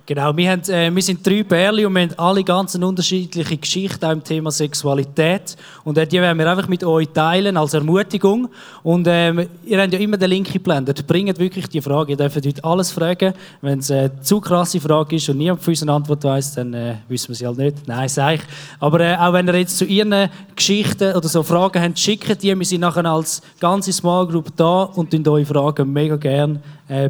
Genau, 0.08 0.36
wir, 0.36 0.52
haben, 0.52 0.62
äh, 0.70 0.94
wir 0.94 1.02
sind 1.02 1.26
drei 1.26 1.42
Bärli 1.42 1.84
und 1.84 1.92
wir 1.92 2.02
haben 2.02 2.14
alle 2.16 2.44
ganz 2.44 2.76
unterschiedliche 2.76 3.56
Geschichten 3.56 4.04
auch 4.04 4.12
im 4.12 4.22
Thema 4.22 4.52
Sexualität. 4.52 5.56
Und 5.82 5.98
äh, 5.98 6.06
die 6.06 6.20
werden 6.20 6.38
wir 6.38 6.48
einfach 6.48 6.68
mit 6.68 6.84
euch 6.84 7.08
teilen 7.08 7.56
als 7.56 7.74
Ermutigung. 7.74 8.48
Und 8.84 9.08
äh, 9.08 9.48
ihr 9.64 9.82
habt 9.82 9.92
ja 9.92 9.98
immer 9.98 10.16
den 10.16 10.30
Link 10.30 10.52
geblendet. 10.52 11.04
Bringt 11.08 11.36
wirklich 11.40 11.68
die 11.68 11.80
Frage. 11.80 12.12
Ihr 12.12 12.16
dürft 12.16 12.36
heute 12.36 12.62
alles 12.62 12.92
fragen. 12.92 13.34
Wenn 13.60 13.80
es 13.80 13.90
eine 13.90 14.04
äh, 14.04 14.10
zu 14.20 14.40
krasse 14.40 14.78
Frage 14.78 15.16
ist 15.16 15.28
und 15.28 15.38
niemand 15.38 15.60
für 15.60 15.72
uns 15.72 15.82
eine 15.82 15.94
Antwort 15.94 16.22
weiß, 16.22 16.54
dann 16.54 16.72
äh, 16.72 16.94
wissen 17.08 17.30
wir 17.30 17.34
sie 17.34 17.46
halt 17.48 17.58
nicht. 17.58 17.88
Nein, 17.88 18.08
sage 18.08 18.36
ich. 18.36 18.42
Aber 18.78 19.00
äh, 19.00 19.16
auch 19.16 19.32
wenn 19.32 19.48
ihr 19.48 19.58
jetzt 19.58 19.76
zu 19.76 19.86
ihren 19.86 20.30
Geschichten 20.54 21.16
oder 21.16 21.26
so 21.26 21.42
Fragen 21.42 21.82
habt, 21.82 21.98
schickt 21.98 22.44
die. 22.44 22.56
Wir 22.56 22.64
sind 22.64 22.82
nachher 22.82 23.06
als 23.06 23.42
ganze 23.58 23.92
Small 23.92 24.28
Group 24.28 24.52
da 24.56 24.84
und 24.84 25.12
eure 25.26 25.44
Fragen 25.44 25.92
mega 25.92 26.14
gerne 26.14 26.60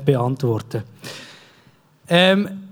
beantworten. 0.06 0.82
Ähm, 2.08 2.65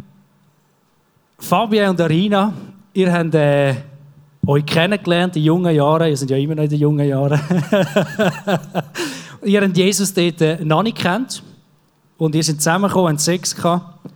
Fabian 1.44 1.90
und 1.90 2.00
Arina, 2.00 2.54
ihr 2.94 3.12
habt 3.12 3.34
äh, 3.34 3.74
euch 4.46 4.64
kennengelernt 4.64 5.36
in 5.36 5.42
jungen 5.42 5.74
Jahren. 5.74 6.08
Ihr 6.08 6.16
seid 6.16 6.30
ja 6.30 6.38
immer 6.38 6.54
noch 6.54 6.62
in 6.62 6.70
den 6.70 6.78
jungen 6.78 7.06
Jahren. 7.06 7.38
ihr 9.44 9.60
habt 9.60 9.76
Jesus 9.76 10.14
dort 10.14 10.40
äh, 10.40 10.64
noch 10.64 10.82
nicht 10.82 10.96
kennt. 10.96 11.42
Und 12.16 12.34
ihr 12.34 12.42
seid 12.42 12.56
zusammengekommen 12.56 13.12
und 13.12 13.20
Sex 13.20 13.54
gehabt. 13.54 14.10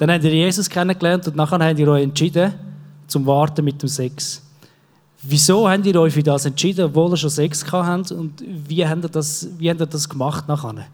Dann 0.00 0.10
habt 0.10 0.24
ihr 0.24 0.34
Jesus 0.34 0.68
kennengelernt 0.68 1.28
und 1.28 1.36
nachher 1.36 1.64
habt 1.64 1.78
ihr 1.78 1.86
euch 1.86 2.02
entschieden, 2.02 2.52
zum 3.06 3.24
Warten 3.26 3.64
mit 3.64 3.80
dem 3.80 3.88
Sex. 3.88 4.42
Wieso 5.22 5.70
habt 5.70 5.86
ihr 5.86 6.00
euch 6.00 6.14
für 6.14 6.24
das 6.24 6.46
entschieden, 6.46 6.86
obwohl 6.86 7.12
ihr 7.12 7.16
schon 7.16 7.30
Sex 7.30 7.64
gehabt 7.64 7.86
habt? 7.86 8.10
Und 8.10 8.42
wie 8.44 8.84
habt 8.84 9.04
ihr 9.04 9.08
das, 9.08 9.46
wie 9.56 9.70
habt 9.70 9.80
ihr 9.80 9.86
das 9.86 10.08
gemacht 10.08 10.48
nachher? 10.48 10.86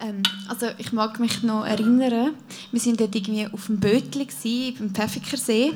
Ähm, 0.00 0.22
also 0.48 0.66
ich 0.78 0.92
mag 0.92 1.18
mich 1.18 1.42
noch 1.42 1.64
erinnern, 1.64 2.34
wir 2.70 2.80
sind 2.80 3.00
dort 3.00 3.14
irgendwie 3.14 3.46
auf 3.46 3.66
dem 3.66 3.80
Bötli 3.80 4.28
beim 4.78 4.94
Pfäffikersee 4.94 5.72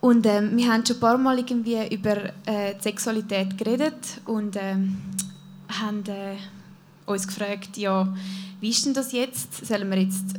und 0.00 0.26
ähm, 0.26 0.56
wir 0.56 0.72
haben 0.72 0.84
schon 0.84 0.96
ein 0.96 1.00
paar 1.00 1.18
Mal 1.18 1.38
irgendwie 1.38 1.94
über 1.94 2.16
äh, 2.46 2.74
Sexualität 2.80 3.56
geredet 3.56 4.20
und 4.24 4.56
ähm, 4.56 4.98
haben 5.68 6.04
äh, 6.06 6.36
uns 7.06 7.26
gefragt, 7.26 7.76
ja, 7.76 8.12
wie 8.60 8.70
ist 8.70 8.84
denn 8.84 8.94
das 8.94 9.12
jetzt? 9.12 9.64
Sollen 9.64 9.90
wir 9.90 9.98
jetzt, 10.00 10.34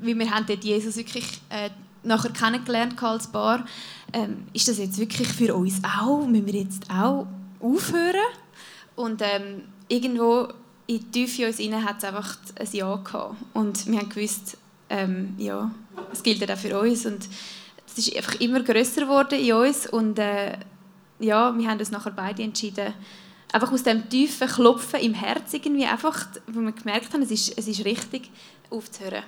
weil 0.00 0.18
wir 0.18 0.30
haben 0.30 0.44
dort 0.46 0.64
Jesus 0.64 0.96
wirklich 0.96 1.26
äh, 1.48 1.70
nachher 2.02 2.30
kennengelernt 2.30 3.02
als 3.02 3.26
Paar, 3.26 3.64
ähm, 4.12 4.44
ist 4.52 4.68
das 4.68 4.78
jetzt 4.78 4.98
wirklich 4.98 5.28
für 5.28 5.54
uns 5.54 5.80
auch? 5.82 6.26
Müssen 6.26 6.46
wir 6.46 6.60
jetzt 6.60 6.90
auch 6.90 7.26
aufhören? 7.60 8.14
Und 8.96 9.22
ähm, 9.22 9.62
irgendwo 9.88 10.48
in 10.86 10.98
die 10.98 11.10
Tiefe 11.10 11.46
uns 11.46 11.58
innen 11.58 11.84
hat 11.84 11.98
es 11.98 12.04
einfach 12.04 12.36
ein 12.58 12.68
Ja 12.72 12.96
gehabt. 12.96 13.36
Und 13.54 13.86
wir 13.86 13.98
haben 13.98 14.08
gewusst, 14.08 14.58
ähm, 14.90 15.34
ja, 15.38 15.70
es 16.12 16.22
gilt 16.22 16.50
auch 16.50 16.58
für 16.58 16.78
uns. 16.78 17.06
Und 17.06 17.28
es 17.86 17.98
ist 17.98 18.16
einfach 18.16 18.34
immer 18.40 18.62
grösser 18.62 19.02
geworden 19.02 19.38
in 19.38 19.52
uns. 19.54 19.86
Und 19.86 20.18
äh, 20.18 20.58
ja, 21.20 21.56
wir 21.56 21.68
haben 21.68 21.78
uns 21.78 21.90
nachher 21.90 22.12
beide 22.12 22.42
entschieden, 22.42 22.92
einfach 23.52 23.72
aus 23.72 23.82
dem 23.82 24.08
tiefen 24.08 24.48
Klopfen 24.48 25.00
im 25.00 25.14
Herz 25.14 25.54
irgendwie 25.54 25.86
einfach, 25.86 26.26
wo 26.46 26.60
wir 26.60 26.72
gemerkt 26.72 27.12
haben, 27.14 27.22
es 27.22 27.30
ist, 27.30 27.56
es 27.56 27.66
ist 27.66 27.84
richtig, 27.84 28.30
aufzuhören. 28.70 29.22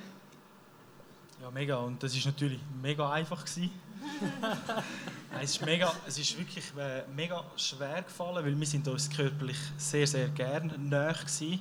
Ja, 1.40 1.51
mega. 1.51 1.77
Und 1.77 2.03
das 2.03 2.14
ist 2.14 2.27
natürlich 2.27 2.59
mega 2.83 3.11
einfach 3.11 3.45
gewesen. 3.45 3.71
es, 5.42 5.53
ist 5.53 5.64
mega, 5.64 5.92
es 6.07 6.18
ist 6.18 6.38
wirklich 6.38 6.64
äh, 6.79 7.03
mega 7.14 7.44
schwer 7.57 8.03
gefallen, 8.03 8.44
weil 8.44 8.59
wir 8.59 8.66
sind 8.66 8.87
uns 8.88 9.09
körperlich 9.09 9.57
sehr, 9.77 10.07
sehr 10.07 10.29
gerne 10.29 10.77
näher 10.79 11.14
waren. 11.14 11.61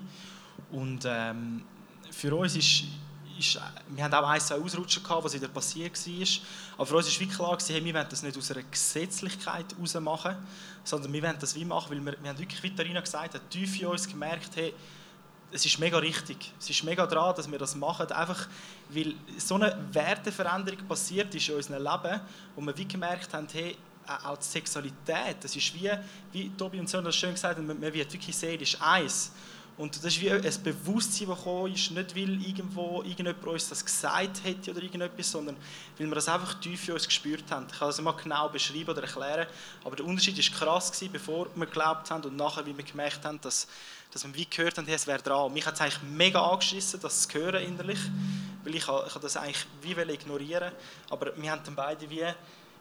Und 0.71 1.05
ähm, 1.05 1.63
für 2.11 2.35
uns 2.35 2.55
ist, 2.55 2.83
ist, 3.37 3.59
wir 3.89 4.03
haben 4.03 4.13
auch 4.13 4.27
ein, 4.27 4.39
zwei 4.39 4.55
Ausrutschen 4.55 5.03
gehabt, 5.03 5.23
was 5.23 5.33
wieder 5.33 5.47
passiert 5.47 5.95
war. 5.95 6.27
Aber 6.75 6.85
für 6.85 6.95
uns 6.95 7.05
war 7.07 7.19
wirklich 7.19 7.37
klar, 7.37 7.57
hey, 7.67 7.83
wir 7.85 7.93
wollen 7.93 8.07
das 8.09 8.23
nicht 8.23 8.37
aus 8.37 8.51
einer 8.51 8.63
Gesetzlichkeit 8.63 9.65
heraus 9.73 9.93
machen, 9.95 10.35
sondern 10.83 11.13
wir 11.13 11.23
wollen 11.23 11.37
das 11.39 11.55
wie 11.55 11.65
machen, 11.65 11.91
weil 11.91 12.05
wir, 12.05 12.21
wir 12.21 12.29
haben 12.29 12.39
wirklich, 12.39 12.61
wie 12.63 12.75
Tarina 12.75 13.01
gesagt 13.01 13.35
hat, 13.35 13.49
tief 13.49 13.79
in 13.81 13.87
uns 13.87 14.07
gemerkt, 14.07 14.55
hey, 14.55 14.73
es 15.55 15.65
ist 15.65 15.79
mega 15.79 15.97
richtig. 15.97 16.51
Es 16.59 16.69
ist 16.69 16.83
mega 16.83 17.07
dran, 17.07 17.33
dass 17.33 17.49
wir 17.49 17.57
das 17.57 17.75
machen. 17.75 18.11
Einfach, 18.11 18.47
weil 18.89 19.15
so 19.37 19.55
eine 19.55 19.77
Werteveränderung 19.91 20.85
passiert 20.85 21.33
ist 21.33 21.47
in 21.47 21.55
unserem 21.55 21.81
Leben, 21.81 22.21
wo 22.55 22.61
wir 22.61 22.77
wie 22.77 22.85
gemerkt 22.85 23.33
haben, 23.33 23.47
hey, 23.53 23.77
auch 24.05 24.37
die 24.37 24.45
Sexualität, 24.45 25.37
das 25.41 25.55
ist 25.55 25.73
wie, 25.73 25.89
wie 26.31 26.49
Tobi 26.49 26.79
und 26.79 26.89
so 26.89 27.01
das 27.01 27.15
schön 27.15 27.31
gesagt 27.31 27.57
haben, 27.57 27.65
man 27.65 27.81
wird 27.81 28.11
wirklich 28.13 28.35
seelisch 28.35 28.77
eins. 28.79 29.31
Und 29.77 29.95
das 29.97 30.05
ist 30.05 30.21
wie 30.21 30.31
ein 30.31 30.41
Bewusstsein, 30.41 31.27
das 31.27 31.37
gekommen 31.37 31.73
ist, 31.73 31.91
nicht 31.91 32.15
weil 32.15 32.41
irgendwo 32.41 33.01
irgendjemand 33.01 33.45
uns 33.45 33.67
das 33.67 33.83
gesagt 33.83 34.43
hätte 34.43 34.71
oder 34.71 34.81
irgendetwas, 34.81 35.31
sondern 35.31 35.57
weil 35.97 36.07
wir 36.07 36.15
das 36.15 36.29
einfach 36.29 36.53
tief 36.61 36.87
in 36.87 36.93
uns 36.93 37.05
gespürt 37.05 37.49
haben. 37.49 37.67
Ich 37.69 37.77
kann 37.77 37.89
das 37.89 37.99
mal 37.99 38.13
genau 38.13 38.47
beschreiben 38.47 38.89
oder 38.89 39.01
erklären, 39.01 39.47
aber 39.83 39.95
der 39.97 40.05
Unterschied 40.05 40.37
war 40.37 40.59
krass, 40.59 40.91
bevor 41.11 41.47
wir 41.55 41.65
geglaubt 41.65 42.09
haben 42.09 42.23
und 42.23 42.37
nachher, 42.37 42.65
wie 42.65 42.77
wir 42.77 42.85
gemerkt 42.85 43.25
haben, 43.25 43.41
dass 43.41 43.67
dass 44.15 44.23
wir 44.23 44.33
wie 44.33 44.45
gehört 44.45 44.77
haben, 44.77 44.85
hey, 44.85 44.95
es 44.95 45.07
wäre 45.07 45.21
dran. 45.21 45.51
Mich 45.51 45.65
hat 45.65 45.73
es 45.73 45.81
eigentlich 45.81 46.01
mega 46.03 46.41
angeschissen, 46.41 47.01
das 47.01 47.27
zu 47.27 47.37
hören 47.37 47.61
innerlich, 47.61 47.99
weil 48.63 48.75
ich, 48.75 48.87
ich 48.87 49.13
das 49.13 49.35
eigentlich 49.35 49.67
wie 49.81 49.91
ignorieren 49.91 50.71
aber 51.09 51.33
wir 51.35 51.51
haben 51.51 51.61
dann 51.65 51.75
beide 51.75 52.09
wie, 52.09 52.23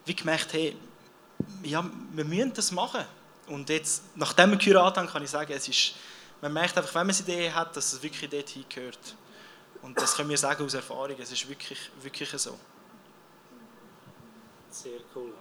wie 0.05 0.15
gemerkt, 0.15 0.53
hey, 0.53 0.77
ja, 1.65 1.85
wir 2.13 2.25
müssen 2.25 2.53
das 2.53 2.71
machen. 2.71 3.05
Und 3.49 3.69
jetzt, 3.69 4.05
nachdem 4.15 4.53
wir 4.53 4.59
geheiratet 4.59 4.99
haben, 4.99 5.09
kann 5.09 5.25
ich 5.25 5.31
sagen, 5.31 5.53
es 5.53 5.67
ist, 5.67 5.95
man 6.41 6.53
merkt 6.53 6.79
einfach, 6.79 6.95
wenn 6.95 7.09
man 7.09 7.17
eine 7.17 7.25
Idee 7.25 7.51
hat, 7.51 7.77
dass 7.77 7.95
es 7.95 8.01
wirklich 8.01 8.31
dorthin 8.31 8.65
gehört. 8.69 9.17
Und 9.83 10.01
das 10.01 10.15
können 10.15 10.29
wir 10.29 10.39
sagen 10.39 10.65
aus 10.65 10.75
Erfahrung, 10.75 11.17
es 11.19 11.33
ist 11.33 11.49
wirklich, 11.49 11.91
wirklich 12.01 12.31
so. 12.31 12.57
Sehr 14.71 15.01
cool. 15.17 15.33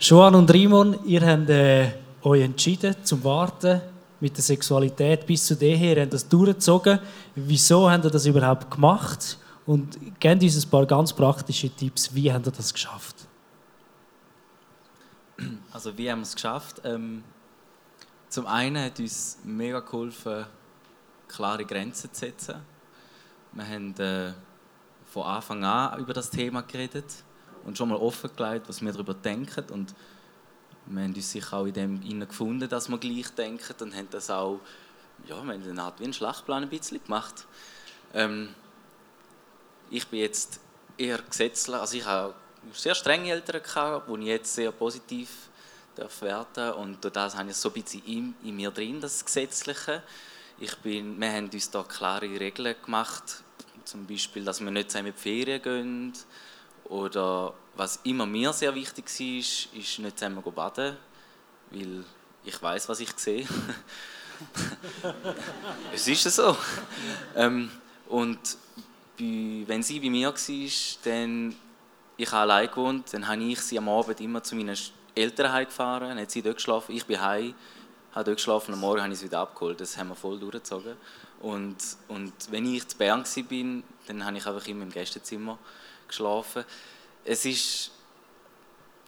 Joan 0.00 0.34
und 0.34 0.52
Rimon, 0.52 0.98
ihr 1.04 1.24
habt 1.24 1.48
äh, 1.48 1.92
euch 2.22 2.42
entschieden 2.42 2.96
zum 3.04 3.22
Warten 3.22 3.80
mit 4.20 4.36
der 4.36 4.44
Sexualität 4.44 5.26
bis 5.26 5.46
zu 5.46 5.56
dem 5.56 5.78
her, 5.78 6.00
haben 6.00 6.10
das 6.10 6.28
durchgezogen. 6.28 6.98
Wieso 7.34 7.90
habt 7.90 8.04
ihr 8.04 8.10
das 8.10 8.26
überhaupt 8.26 8.70
gemacht? 8.70 9.38
Und 9.66 10.20
gebt 10.20 10.42
uns 10.42 10.64
ein 10.64 10.70
paar 10.70 10.86
ganz 10.86 11.12
praktische 11.12 11.70
Tipps, 11.70 12.14
wie 12.14 12.32
habt 12.32 12.46
ihr 12.46 12.52
das 12.52 12.72
geschafft? 12.72 13.16
Also 15.72 15.96
wie 15.96 16.10
haben 16.10 16.20
wir 16.20 16.24
es 16.24 16.34
geschafft? 16.34 16.82
Ähm, 16.84 17.22
zum 18.28 18.46
einen 18.46 18.84
hat 18.84 18.98
uns 18.98 19.38
mega 19.44 19.80
geholfen, 19.80 20.44
klare 21.28 21.64
Grenzen 21.64 22.12
zu 22.12 22.20
setzen. 22.20 22.56
Wir 23.52 23.66
haben 23.66 23.94
äh, 23.98 24.32
von 25.06 25.24
Anfang 25.24 25.64
an 25.64 25.98
über 25.98 26.12
das 26.12 26.30
Thema 26.30 26.62
geredet 26.62 27.24
und 27.64 27.76
schon 27.76 27.88
mal 27.88 27.96
offengelegt, 27.96 28.68
was 28.68 28.80
wir 28.82 28.92
darüber 28.92 29.14
denken. 29.14 29.64
Und 29.72 29.94
wir 30.90 31.02
haben 31.02 31.14
uns 31.14 31.30
sicher 31.30 31.56
auch 31.56 31.66
in 31.66 31.72
dem 31.72 32.28
gefunden, 32.28 32.68
dass 32.68 32.88
wir 32.88 32.98
gleich 32.98 33.28
denken 33.30 33.74
und 33.80 33.94
haben 33.94 34.08
das 34.10 34.30
auch, 34.30 34.60
ja, 35.26 35.36
wir 35.42 35.52
haben 35.52 35.62
eine 35.62 35.82
Art 35.82 36.00
wie 36.00 36.04
einen 36.04 36.12
Schlachtplan 36.12 36.64
ein 36.64 36.68
bisschen 36.68 37.02
gemacht. 37.02 37.46
Ähm, 38.12 38.54
ich 39.90 40.06
bin 40.08 40.20
jetzt 40.20 40.60
eher 40.96 41.18
gesetzlich, 41.18 41.76
also 41.76 41.96
ich 41.96 42.04
habe 42.04 42.34
sehr 42.72 42.94
strenge 42.94 43.30
Eltern 43.30 43.62
gehabt, 43.62 44.08
die 44.08 44.20
ich 44.20 44.26
jetzt 44.26 44.54
sehr 44.54 44.72
positiv 44.72 45.28
darf 45.94 46.22
werden 46.22 46.72
und 46.74 47.02
durch 47.02 47.12
das 47.12 47.36
habe 47.36 47.50
ich 47.50 47.56
so 47.56 47.68
ein 47.68 47.82
bisschen 47.82 48.04
in, 48.04 48.34
in 48.42 48.56
mir 48.56 48.70
drin, 48.70 49.00
das 49.00 49.24
Gesetzliche. 49.24 50.02
Ich 50.58 50.76
bin, 50.78 51.20
wir 51.20 51.32
haben 51.32 51.48
uns 51.48 51.70
da 51.70 51.82
klare 51.82 52.28
Regeln 52.28 52.74
gemacht, 52.84 53.42
zum 53.84 54.06
Beispiel, 54.06 54.44
dass 54.44 54.60
wir 54.60 54.70
nicht 54.70 54.90
zusammen 54.90 55.08
in 55.08 55.14
die 55.14 55.20
Ferien 55.20 55.62
gehen 55.62 56.12
oder 56.84 57.54
was 57.74 58.00
immer 58.04 58.26
mir 58.26 58.52
sehr 58.52 58.74
wichtig 58.74 59.06
war, 59.06 59.38
ist 59.80 59.98
nicht 59.98 60.18
zusammen 60.18 60.42
baden, 60.42 60.96
weil 61.70 62.04
ich 62.44 62.62
weiß, 62.62 62.88
was 62.88 63.00
ich 63.00 63.12
sehe. 63.16 63.46
es 65.94 66.08
ist 66.08 66.22
so. 66.24 66.56
Ähm, 67.36 67.70
und 68.08 68.38
bei, 69.18 69.64
wenn 69.66 69.82
sie 69.82 70.00
bei 70.00 70.10
mir 70.10 70.32
war, 70.32 70.98
dann 71.04 71.54
ich 72.16 72.30
habe 72.30 72.42
allein 72.42 72.68
gewohnt, 72.68 73.12
dann 73.14 73.26
habe 73.26 73.42
ich 73.42 73.60
sie 73.60 73.78
am 73.78 73.88
Abend 73.88 74.20
immer 74.20 74.42
zu 74.42 74.54
meinen 74.54 74.76
Eltern 75.14 75.64
gefahren, 75.64 76.10
dann 76.10 76.20
hat 76.20 76.30
sie 76.30 76.42
dort 76.42 76.56
geschlafen, 76.56 76.94
ich 76.94 77.06
bin 77.06 77.18
heim, 77.18 77.54
habe 78.12 78.24
dort 78.24 78.36
geschlafen, 78.36 78.74
am 78.74 78.80
Morgen 78.80 79.02
habe 79.02 79.12
ich 79.12 79.20
sie 79.20 79.26
wieder 79.26 79.40
abgeholt. 79.40 79.80
Das 79.80 79.96
haben 79.96 80.08
wir 80.08 80.16
voll 80.16 80.38
durchgezogen. 80.38 80.96
Und, 81.40 81.76
und 82.08 82.32
wenn 82.50 82.72
ich 82.74 82.86
zu 82.88 82.98
Bern 82.98 83.24
war, 83.24 83.82
dann 84.06 84.24
habe 84.24 84.36
ich 84.36 84.46
einfach 84.46 84.66
immer 84.66 84.82
im 84.82 84.90
Gästezimmer 84.90 85.58
geschlafen. 86.08 86.64
Es 87.30 87.44
ist, 87.44 87.92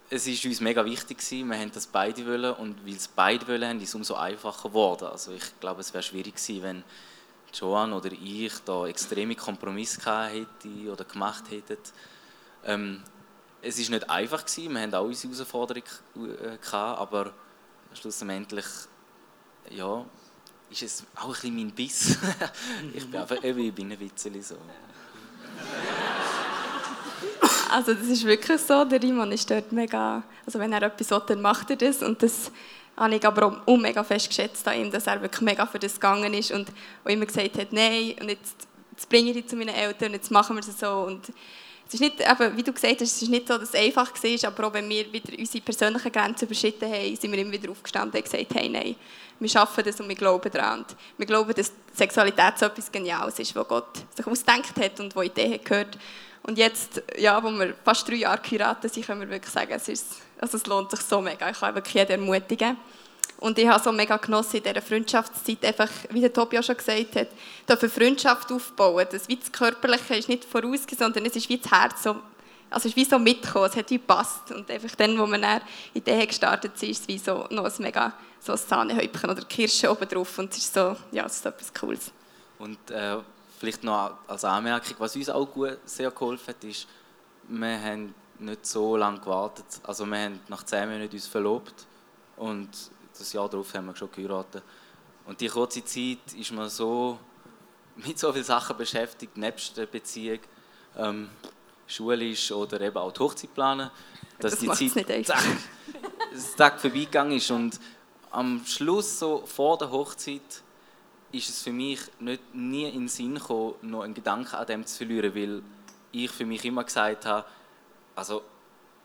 es 0.09 0.29
ist 0.29 0.45
uns 0.45 0.61
mega 0.61 0.85
wichtig 0.85 1.19
gewesen. 1.19 1.49
wir 1.51 1.59
haben 1.59 1.73
das 1.73 1.89
beide 1.89 2.25
wollen 2.25 2.55
und 2.55 2.87
weil 2.87 2.95
es 2.95 3.09
beide 3.09 3.49
wollen 3.49 3.69
haben, 3.69 3.81
ist 3.81 3.89
es 3.89 3.95
umso 3.97 4.15
einfacher 4.15 4.69
geworden. 4.69 5.09
Also 5.09 5.33
ich 5.33 5.59
glaube, 5.59 5.81
es 5.81 5.93
wäre 5.93 6.05
schwierig 6.05 6.37
gewesen, 6.37 6.63
wenn 6.63 6.85
Joan 7.53 7.93
oder 7.93 8.13
ich 8.13 8.53
da 8.65 8.87
extreme 8.87 9.35
Kompromisse 9.35 10.01
hätte 10.29 10.93
oder 10.93 11.05
gemacht 11.05 11.51
hätten. 11.51 11.79
Ähm, 12.65 13.03
es 13.61 13.81
ist 13.81 13.91
nicht 13.91 14.09
einfach 14.09 14.45
gewesen. 14.45 14.73
Wir 14.73 14.83
haben 14.83 14.95
auch 14.95 15.05
unsere 15.05 15.35
Herausforderungen 15.35 15.85
äh, 16.15 16.59
gehabt, 16.59 17.01
aber 17.01 17.35
schlussendlich 17.93 18.67
ja, 19.69 20.07
ist 20.71 20.83
es 20.83 21.05
auch 21.17 21.25
ein 21.25 21.33
bisschen 21.33 21.57
mein 21.57 21.71
Biss. 21.73 22.19
ich 22.95 23.11
bin 23.11 23.21
einfach 23.21 23.43
ich 23.43 23.75
bin 23.75 23.91
ein 23.91 23.99
Witzeli 23.99 24.43
so. 24.43 24.59
Also 27.73 27.95
das 27.95 28.07
ist 28.07 28.25
wirklich 28.25 28.61
so, 28.61 28.85
der 28.85 29.03
Riemann 29.03 29.33
ist 29.33 29.51
dort 29.51 29.73
mega, 29.73 30.23
also 30.45 30.59
wenn 30.59 30.75
er 30.75 30.83
etwas 30.83 31.11
will, 31.11 31.23
dann 31.27 31.41
macht 31.41 31.71
er 31.71 31.77
das 31.77 32.03
und 32.03 32.23
das 32.23 32.53
habe 32.99 33.15
ich 33.15 33.27
aber 33.27 33.63
auch, 33.67 33.77
mega 33.79 34.05
fest 34.05 34.29
geschätzt 34.29 34.69
an 34.69 34.79
ihm, 34.79 34.91
dass 34.91 35.07
er 35.07 35.23
wirklich 35.23 35.41
mega 35.41 35.65
für 35.65 35.79
das 35.79 35.95
gegangen 35.95 36.35
ist 36.35 36.53
und 36.53 36.71
immer 37.07 37.25
gesagt 37.25 37.57
hat, 37.57 37.73
nein 37.73 38.15
und 38.21 38.29
jetzt, 38.29 38.69
jetzt 38.91 39.09
bringe 39.09 39.31
ich 39.31 39.37
dich 39.37 39.47
zu 39.47 39.57
meinen 39.57 39.75
Eltern 39.75 40.09
und 40.09 40.15
jetzt 40.15 40.31
machen 40.31 40.55
wir 40.55 40.61
es 40.61 40.79
so 40.79 40.91
und 41.07 41.33
es 41.89 41.95
ist 41.95 42.01
nicht, 42.01 42.21
eben, 42.21 42.57
wie 42.57 42.63
du 42.63 42.73
gesagt 42.73 43.01
hast, 43.01 43.17
es 43.17 43.23
ist 43.23 43.31
nicht 43.31 43.49
so, 43.49 43.57
dass 43.57 43.71
es 43.71 43.75
einfach 43.75 44.13
war, 44.13 44.49
aber 44.49 44.67
auch 44.67 44.75
wenn 44.75 44.89
wir 44.89 45.11
wieder 45.11 45.39
unsere 45.39 45.65
persönlichen 45.65 46.13
Grenzen 46.13 46.45
überschritten 46.45 46.91
haben, 46.91 47.17
sind 47.17 47.33
wir 47.33 47.39
immer 47.39 47.53
wieder 47.53 47.71
aufgestanden 47.71 48.19
und 48.19 48.25
gesagt, 48.25 48.55
hey, 48.55 48.69
nein, 48.69 48.97
wir 49.39 49.49
schaffen 49.49 49.83
das 49.85 50.01
und 50.01 50.09
wir 50.09 50.15
glauben 50.15 50.51
daran. 50.51 50.87
Wir 51.19 51.27
glauben, 51.27 51.53
dass 51.53 51.73
Sexualität 51.93 52.59
so 52.59 52.67
etwas 52.67 52.91
Geniales 52.91 53.39
ist, 53.39 53.55
was 53.55 53.69
Gott 53.69 54.05
sich 54.15 54.27
ausgedacht 54.27 54.77
hat 54.79 55.01
und 55.01 55.15
wo 55.17 55.23
Idee 55.23 55.55
hat 55.55 55.65
gehört. 55.65 55.99
Und 56.45 56.59
jetzt, 56.59 57.03
ja, 57.19 57.43
wo 57.43 57.51
wir 57.51 57.75
fast 57.85 58.09
drei 58.09 58.17
Jahre 58.17 58.41
geheiratet 58.43 58.93
sind, 58.93 59.07
können 59.07 59.21
wir 59.21 59.31
wirklich 59.31 59.53
sagen, 59.53 59.73
es, 59.73 59.89
ist, 59.89 60.07
also 60.41 60.57
es 60.57 60.67
lohnt 60.67 60.91
sich 60.91 61.01
so 61.01 61.21
mega. 61.21 61.49
Ich 61.51 61.61
kann 61.61 61.75
wirklich 61.75 61.95
jeden 61.95 62.21
ermutigen. 62.21 62.77
Und 63.39 63.59
ich 63.59 63.67
habe 63.67 63.83
so 63.83 63.91
mega 63.91 64.17
genossen 64.17 64.59
in 64.59 64.63
dieser 64.63 64.83
Freundschaftszeit, 64.83 65.65
einfach, 65.65 65.89
wie 66.11 66.21
der 66.21 66.33
Tobi 66.33 66.59
auch 66.59 66.63
schon 66.63 66.77
gesagt 66.77 67.17
hat, 67.17 67.29
eine 67.67 67.91
Freundschaft 67.91 68.53
aufbauen. 68.53 69.07
Das, 69.11 69.29
wie 69.29 69.37
das 69.37 69.51
Körperliche 69.51 70.15
ist 70.15 70.29
nicht 70.29 70.45
vorausgegangen, 70.45 71.13
sondern 71.15 71.27
es 71.27 71.37
ist 71.37 71.49
wie 71.49 71.59
das 71.59 71.71
Herz. 71.71 72.03
So, 72.05 72.11
also 72.11 72.23
es 72.77 72.85
ist 72.87 72.97
wie 72.97 73.05
so 73.05 73.19
mitgekommen, 73.19 73.67
es 73.67 73.77
hat 73.77 73.91
wie 73.91 73.99
gepasst. 73.99 74.53
Und 74.53 74.71
einfach 74.71 74.95
dann, 74.97 75.19
wo 75.19 75.27
man 75.27 75.43
in 75.43 75.61
Idee 75.95 76.27
gestartet 76.27 76.73
ist, 76.75 76.83
ist 76.83 77.01
es 77.03 77.09
wie 77.09 77.19
so 77.19 77.47
noch 77.51 77.65
ein 77.65 77.73
mega 77.79 78.13
so 78.39 78.53
ein 78.53 78.59
Sahnehäubchen 78.59 79.31
oder 79.31 79.43
Kirsche 79.43 79.91
oben 79.91 80.09
drauf. 80.09 80.39
Und 80.39 80.53
es 80.53 80.59
ist 80.59 80.75
so, 80.75 80.97
ja, 81.13 81.27
es 81.27 81.37
ist 81.37 81.47
etwas 81.47 81.73
Cooles. 81.73 82.11
Und 82.59 82.79
äh, 82.91 83.19
vielleicht 83.63 83.85
noch 83.85 84.19
als 84.27 84.45
Anmerkung, 84.45 84.97
was 84.99 85.15
uns 85.15 85.31
auch 85.31 85.47
gut, 85.47 85.79
sehr 85.85 86.11
geholfen 86.11 86.49
hat, 86.49 86.65
ist, 86.65 86.89
wir 87.47 87.81
haben 87.81 88.13
nicht 88.41 88.67
so 88.67 88.97
lange 88.97 89.21
gewartet. 89.21 89.67
Also 89.85 90.05
wir 90.05 90.19
haben 90.19 90.41
nach 90.49 90.65
zehn 90.65 90.91
Monaten 90.91 91.15
uns 91.15 91.29
verlobt 91.29 91.87
und 92.39 92.69
das 93.17 93.33
Jahr 93.33 93.49
darauf 93.49 93.73
haben 93.73 93.87
wir 93.87 93.95
schon 93.95 94.11
geheiratet. 94.11 94.65
Und 95.27 95.41
die 95.41 95.47
kurze 95.47 95.85
Zeit 95.85 96.35
ist 96.37 96.51
man 96.51 96.69
so 96.69 97.21
mit 97.97 98.19
so 98.19 98.33
vielen 98.33 98.45
Sachen 98.45 98.77
beschäftigt, 98.77 99.37
nebst 99.37 99.77
der 99.77 99.87
Beziehung, 99.87 100.41
ähm, 100.97 101.31
schulisch 101.87 102.51
oder 102.51 102.81
eben 102.81 102.97
auch 102.97 103.13
die 103.13 103.21
Hochzeit 103.21 103.55
planen, 103.55 103.93
dass 104.41 104.59
das 104.59 104.79
die 104.79 104.91
Zeit 104.91 105.09
nicht 105.09 105.29
das 105.29 106.55
Tag 106.57 106.81
vorbeigegangen 106.81 107.37
ist. 107.37 107.49
Und 107.53 107.79
am 108.33 108.67
Schluss, 108.67 109.21
so 109.21 109.47
vor 109.47 109.79
der 109.79 109.93
Hochzeit, 109.93 110.65
ist 111.33 111.49
es 111.49 111.63
für 111.63 111.73
mich 111.73 112.01
nicht, 112.21 112.55
nie 112.55 112.85
in 112.85 113.01
den 113.01 113.09
Sinn 113.09 113.35
gekommen, 113.35 113.75
noch 113.83 114.03
einen 114.03 114.15
Gedanken 114.15 114.55
an 114.55 114.67
dem 114.67 114.87
zu 114.87 114.99
verlieren, 114.99 115.35
weil 115.35 115.63
ich 116.13 116.31
für 116.31 116.45
mich 116.45 116.65
immer 116.65 116.85
gesagt 116.85 117.25
habe, 117.25 117.47
also 118.15 118.43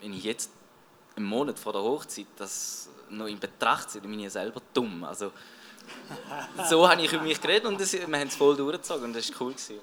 wenn 0.02 0.14
ich 0.14 0.24
jetzt 0.24 0.52
einen 1.16 1.26
Monat 1.26 1.58
vor 1.58 1.74
der 1.74 1.82
Hochzeit 1.82 2.28
das 2.38 2.90
noch 3.10 3.28
in 3.28 3.40
Betracht 3.40 3.90
ziehe, 3.90 4.02
dann 4.02 4.12
bin 4.12 4.20
ich 4.20 4.32
selber 4.32 4.62
dumm. 4.74 5.04
Also, 5.06 5.32
so 6.70 6.88
habe 6.88 7.02
ich 7.02 7.12
über 7.12 7.24
mich 7.24 7.42
geredet 7.42 7.66
und 7.66 7.80
das, 7.80 7.94
wir 7.94 8.02
haben 8.02 8.28
es 8.28 8.36
voll 8.36 8.56
durchgezogen 8.56 9.06
und 9.06 9.16
das 9.16 9.30
war 9.32 9.42
cool. 9.42 9.54
Gewesen. 9.54 9.80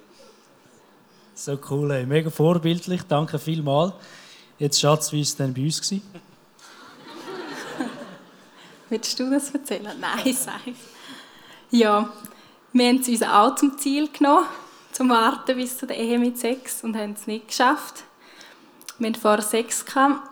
So 1.35 1.59
cool, 1.71 1.91
ey. 1.91 2.07
mega 2.07 2.31
vorbildlich, 2.31 3.03
danke 3.09 3.39
vielmals. 3.39 3.95
Jetzt 4.59 4.79
Schatz, 4.79 5.11
wie 5.11 5.17
war 5.17 5.23
es 5.23 5.35
denn 5.35 5.53
bei 5.53 5.63
uns? 5.63 5.81
Gewesen? 5.81 6.03
Willst 8.91 9.19
du 9.19 9.31
das 9.31 9.51
erzählen? 9.51 9.99
Nein, 9.99 10.33
sag 10.33 10.61
Ja, 11.71 12.13
wir 12.75 12.89
haben 12.89 12.97
uns 12.97 13.23
auch 13.23 13.55
zum 13.55 13.79
Ziel 13.79 14.09
genommen, 14.09 14.47
zum 14.91 15.09
Warten 15.09 15.57
bis 15.57 15.79
zu 15.79 15.87
der 15.87 15.97
Ehe 15.97 16.19
mit 16.19 16.39
Sex 16.39 16.83
und 16.83 16.97
haben 16.97 17.13
es 17.13 17.29
nicht 17.29 17.47
geschafft. 17.49 18.03
Wir 18.99 19.09
hatten 19.09 19.21
vorher 19.21 19.43
Sex, 19.43 19.87
gehabt, 19.87 20.29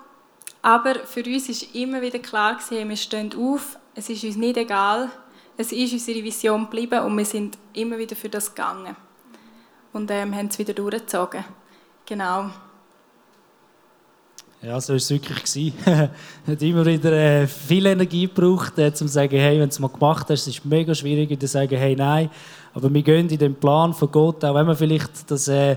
aber 0.61 0.95
für 1.07 1.25
uns 1.25 1.49
war 1.49 1.81
immer 1.81 2.03
wieder 2.03 2.19
klar, 2.19 2.57
gewesen, 2.57 2.89
wir 2.89 2.97
stehen 2.97 3.33
auf, 3.39 3.79
es 3.95 4.09
ist 4.09 4.25
uns 4.25 4.37
nicht 4.37 4.57
egal, 4.57 5.09
es 5.57 5.71
ist 5.71 5.93
unsere 5.93 6.25
Vision 6.25 6.65
geblieben 6.65 7.01
und 7.05 7.17
wir 7.17 7.25
sind 7.25 7.59
immer 7.75 7.97
wieder 7.97 8.17
für 8.17 8.29
das 8.29 8.53
gegangen. 8.53 8.97
Und 9.93 10.11
ähm, 10.11 10.35
haben 10.35 10.49
es 10.49 10.59
wieder 10.59 10.75
durchgezogen. 10.75 11.45
Genau. 12.07 12.51
Ja, 14.65 14.81
so 14.81 14.91
war 14.91 14.97
es 14.97 15.11
wirklich. 15.11 15.43
es 15.43 15.57
hat 16.47 16.63
immer 16.63 16.87
wieder 16.87 17.11
äh, 17.11 17.49
viel 17.49 17.85
Energie 17.85 18.29
gebraucht, 18.29 18.79
äh, 18.79 18.87
um 18.87 18.95
zu 18.95 19.09
sagen, 19.09 19.37
hey, 19.37 19.59
wenn 19.59 19.69
du 19.69 19.73
es 19.73 19.81
mal 19.81 19.89
gemacht 19.89 20.31
hast, 20.31 20.47
ist 20.47 20.59
es 20.59 20.65
mega 20.65 20.95
schwierig, 20.95 21.39
zu 21.41 21.49
sagen, 21.49 21.77
hey, 21.77 21.97
nein. 21.97 22.31
Aber 22.73 22.95
wir 22.95 23.03
gehen 23.03 23.29
in 23.29 23.39
den 23.39 23.57
Plan 23.57 23.93
von 23.93 24.09
Gott, 24.13 24.45
auch 24.45 24.55
wenn 24.55 24.69
wir 24.69 24.77
vielleicht 24.77 25.29
das 25.29 25.49
äh, 25.49 25.77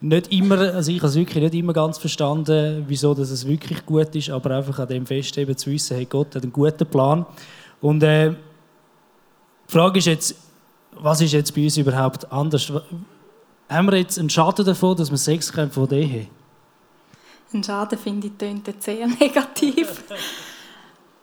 nicht 0.00 0.32
immer, 0.32 0.58
also 0.58 0.92
ich 0.92 0.98
habe 0.98 1.08
es 1.08 1.16
wirklich 1.16 1.42
nicht 1.42 1.54
immer 1.54 1.72
ganz 1.72 1.98
verstanden, 1.98 2.84
wieso 2.86 3.14
dass 3.14 3.30
es 3.30 3.48
wirklich 3.48 3.84
gut 3.84 4.14
ist, 4.14 4.30
aber 4.30 4.56
einfach 4.56 4.78
an 4.78 4.86
dem 4.86 5.06
festheben 5.06 5.56
zu 5.56 5.68
wissen, 5.68 5.96
hey, 5.96 6.06
Gott 6.06 6.36
hat 6.36 6.44
einen 6.44 6.52
guten 6.52 6.86
Plan. 6.86 7.26
Und 7.80 8.00
äh, 8.04 8.30
die 8.30 8.36
Frage 9.72 9.98
ist 9.98 10.06
jetzt, 10.06 10.36
was 10.92 11.20
ist 11.20 11.32
jetzt 11.32 11.52
bei 11.52 11.64
uns 11.64 11.76
überhaupt 11.76 12.30
anders? 12.30 12.72
Haben 13.68 13.90
wir 13.90 13.98
jetzt 13.98 14.20
einen 14.20 14.30
Schaden 14.30 14.64
davon, 14.64 14.96
dass 14.96 15.10
wir 15.10 15.18
Sex 15.18 15.52
können 15.52 15.72
von 15.72 15.88
der 15.88 15.98
Ehe? 15.98 16.26
Ein 17.52 17.64
Schaden 17.64 17.98
finde 17.98 18.28
ich 18.28 18.34
tönt 18.34 18.82
sehr 18.82 19.06
negativ. 19.20 20.04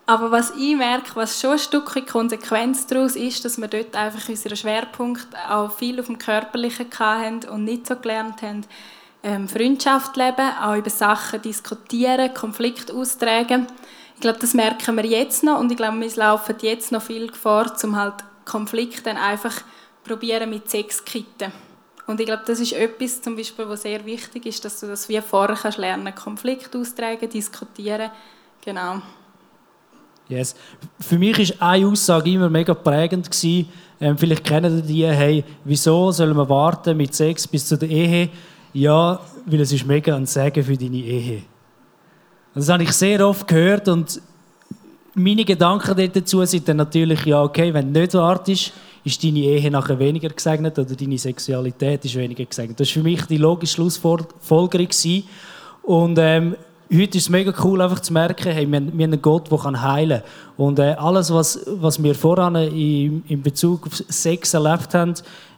Aber 0.06 0.32
was 0.32 0.52
ich 0.52 0.76
merke, 0.76 1.16
was 1.16 1.40
schon 1.40 1.52
ein 1.52 1.60
Stück 1.60 2.08
Konsequenz 2.08 2.88
daraus 2.88 3.18
ist, 3.18 3.44
dass 3.44 3.58
wir 3.58 3.68
dort 3.68 3.94
einfach 3.96 4.30
unseren 4.30 4.56
Schwerpunkt 4.56 5.28
auch 5.50 5.72
viel 5.72 6.00
auf 6.00 6.06
dem 6.06 6.18
Körperlichen 6.18 6.88
hatten 6.98 7.50
und 7.50 7.66
nicht 7.66 7.88
so 7.88 7.98
gelernt 7.98 8.42
haben, 8.42 8.66
ähm, 9.24 9.50
Freundschaft 9.50 10.16
leben, 10.16 10.50
auch 10.62 10.76
über 10.76 10.90
Sachen 10.90 11.42
diskutieren, 11.42 12.34
Konflikte 12.34 12.94
austragen. 12.94 13.68
Ich 14.16 14.22
glaube, 14.22 14.40
das 14.40 14.54
merken 14.54 14.96
wir 14.96 15.06
jetzt 15.06 15.44
noch 15.44 15.60
und 15.60 15.72
ich 15.72 15.78
glaube, 15.78 16.00
wir 16.00 16.16
laufen 16.16 16.56
jetzt 16.62 16.94
noch 16.94 17.02
viel 17.02 17.34
vor, 17.34 17.66
um 17.84 17.98
halt 17.98 18.16
Konflikte 18.46 19.10
einfach 19.12 19.62
probieren 20.06 20.50
mit 20.50 20.70
Sex 20.70 21.04
kitten. 21.04 21.52
Und 22.08 22.22
ich 22.22 22.26
glaube, 22.26 22.43
das 22.48 22.62
ist 22.62 22.72
etwas, 22.72 23.22
zum 23.22 23.36
Beispiel, 23.36 23.67
was 23.67 23.82
sehr 23.82 24.04
wichtig 24.06 24.46
ist, 24.46 24.63
dass 24.63 24.80
du 24.80 24.88
das 24.88 25.10
wie 25.10 25.20
vorher 25.20 25.58
kannst 25.58 25.78
lernen, 25.78 26.15
Konflikte 26.15 26.78
austragen, 26.78 27.30
diskutieren, 27.30 28.10
genau. 28.63 29.02
Yes. 30.30 30.56
Für 31.00 31.17
mich 31.17 31.38
ist 31.39 31.62
eine 31.62 31.88
Aussage 31.88 32.32
immer 32.32 32.50
mega 32.50 32.74
prägend 32.74 33.30
gewesen. 33.30 33.70
Ähm, 34.00 34.17
vielleicht 34.17 34.43
kennen 34.43 34.86
die, 34.86 35.06
hey, 35.06 35.43
wieso 35.63 36.12
sollen 36.12 36.36
wir 36.36 36.50
warten 36.50 36.96
mit 36.98 37.13
Sex 37.13 37.48
bis 37.48 37.67
zu 37.67 37.78
der 37.78 37.89
Ehe? 37.89 38.30
Ja, 38.74 39.20
weil 39.46 39.62
es 39.62 39.72
ist 39.72 39.86
mega 39.86 40.15
ein 40.15 40.26
Segen 40.26 40.63
für 40.63 40.78
deine 40.78 40.98
Ehe. 40.98 41.43
Das 42.54 42.70
habe 42.70 42.84
ich 42.84 42.91
sehr 42.91 43.26
oft 43.28 43.48
gehört 43.48 43.88
und 43.88 44.22
meine 45.13 45.46
Gedanken 45.46 46.12
dazu 46.13 46.46
sind 46.46 46.67
dann 46.67 46.78
natürlich, 46.78 47.26
ja, 47.26 47.41
okay, 47.41 47.74
wenn 47.74 47.93
du 47.93 48.00
nicht 48.00 48.13
wartest, 48.13 48.72
ist 49.08 49.24
deine 49.24 49.39
Ehe 49.39 49.72
nachher 49.72 49.98
weniger 49.98 50.30
gesegnet 50.30 50.78
oder 50.78 50.96
deine 50.96 51.17
Sexualität 51.17 52.06
ist 52.06 52.15
weniger 52.15 52.46
gesegnet. 52.46 52.80
Das 52.80 52.89
war 52.89 52.93
für 52.93 53.04
mich 53.04 53.26
die 53.26 53.38
logische 53.38 53.76
Schlussfolgerung. 53.76 54.89
Und 55.84 56.20
ähm, 56.20 56.56
heute 56.91 57.17
ist 57.17 57.24
es 57.24 57.30
mega 57.30 57.54
cool, 57.63 57.82
einfach 57.82 58.02
zu 58.02 58.13
merken, 58.13 58.52
hey, 58.52 58.67
wir, 58.70 58.78
haben 58.78 59.02
einen 59.02 59.22
Gott, 59.22 59.50
der 59.50 59.82
heilen 59.82 60.22
kann. 60.22 60.65
Und 60.65 60.80
äh, 60.80 60.96
alles, 60.98 61.34
was, 61.34 61.60
was 61.65 62.02
wir 62.04 62.13
voran 62.13 62.56
in, 62.56 63.24
in 63.28 63.41
Bezug 63.41 63.88
auf 63.88 64.04
Sex 64.10 64.54
erlebt 64.54 64.93
haben, 64.93 65.13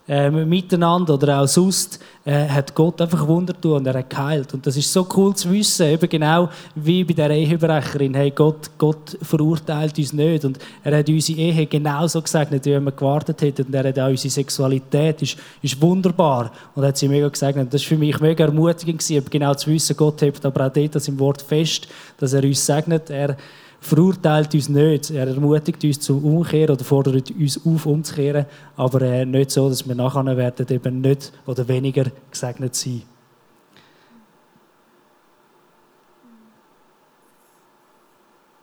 äh, 0.09 0.31
miteinander 0.31 1.13
oder 1.13 1.41
auch 1.41 1.47
sonst, 1.47 1.99
äh, 2.25 2.47
hat 2.47 2.73
Gott 2.73 2.99
einfach 2.99 3.27
Wunder 3.27 3.53
tun 3.59 3.73
und 3.73 3.87
er 3.87 3.93
hat 3.93 4.09
geheilt. 4.09 4.53
Und 4.55 4.65
das 4.65 4.75
ist 4.75 4.91
so 4.91 5.07
cool 5.15 5.35
zu 5.35 5.51
wissen, 5.51 5.85
eben 5.85 6.09
genau 6.09 6.49
wie 6.73 7.03
bei 7.03 7.13
der 7.13 7.29
Ehebrecherin, 7.29 8.15
hey, 8.15 8.31
Gott, 8.31 8.71
Gott 8.77 9.17
verurteilt 9.21 9.97
uns 9.99 10.11
nicht. 10.11 10.45
Und 10.45 10.57
er 10.83 10.97
hat 10.97 11.07
unsere 11.07 11.39
Ehe 11.39 11.65
genauso 11.67 12.21
gesagt, 12.21 12.51
wie 12.51 12.65
wir 12.65 12.91
gewartet 12.91 13.41
hätten. 13.41 13.67
Und 13.67 13.75
er 13.75 13.87
hat 13.87 13.99
auch 13.99 14.09
unsere 14.09 14.31
Sexualität, 14.31 15.21
ist, 15.21 15.37
ist 15.61 15.79
wunderbar. 15.79 16.51
Und 16.73 16.83
hat 16.83 16.97
sie 16.97 17.07
mega. 17.07 17.27
Und 17.27 17.73
das 17.73 17.81
war 17.83 17.87
für 17.87 17.97
mich 17.97 18.19
mega 18.19 18.45
ermutigend, 18.45 18.99
gewesen, 18.99 19.25
genau 19.29 19.53
zu 19.53 19.69
wissen, 19.69 19.95
Gott 19.95 20.21
hebt 20.23 20.43
aber 20.43 20.65
auch 20.65 20.73
dort 20.73 20.95
das 20.95 21.07
im 21.07 21.19
Wort 21.19 21.41
fest, 21.43 21.87
dass 22.17 22.33
er 22.33 22.43
uns 22.43 22.65
segnet, 22.65 23.11
er 23.11 23.37
verurteilt 23.79 24.53
uns 24.53 24.69
nicht. 24.69 25.11
Er 25.11 25.27
ermutigt 25.27 25.83
uns 25.83 25.99
zum 25.99 26.23
Umkehren 26.23 26.75
oder 26.75 26.83
fordert 26.83 27.31
uns 27.31 27.65
auf, 27.65 27.85
umzukehren, 27.85 28.45
aber 28.75 29.01
äh, 29.01 29.25
nicht 29.25 29.51
so, 29.51 29.69
dass 29.69 29.87
wir 29.87 29.95
nachher 29.95 30.37
werden 30.37 30.67
eben 30.69 31.01
nicht 31.01 31.31
oder 31.45 31.67
weniger 31.67 32.05
gesegnet 32.29 32.75
sein. 32.75 33.03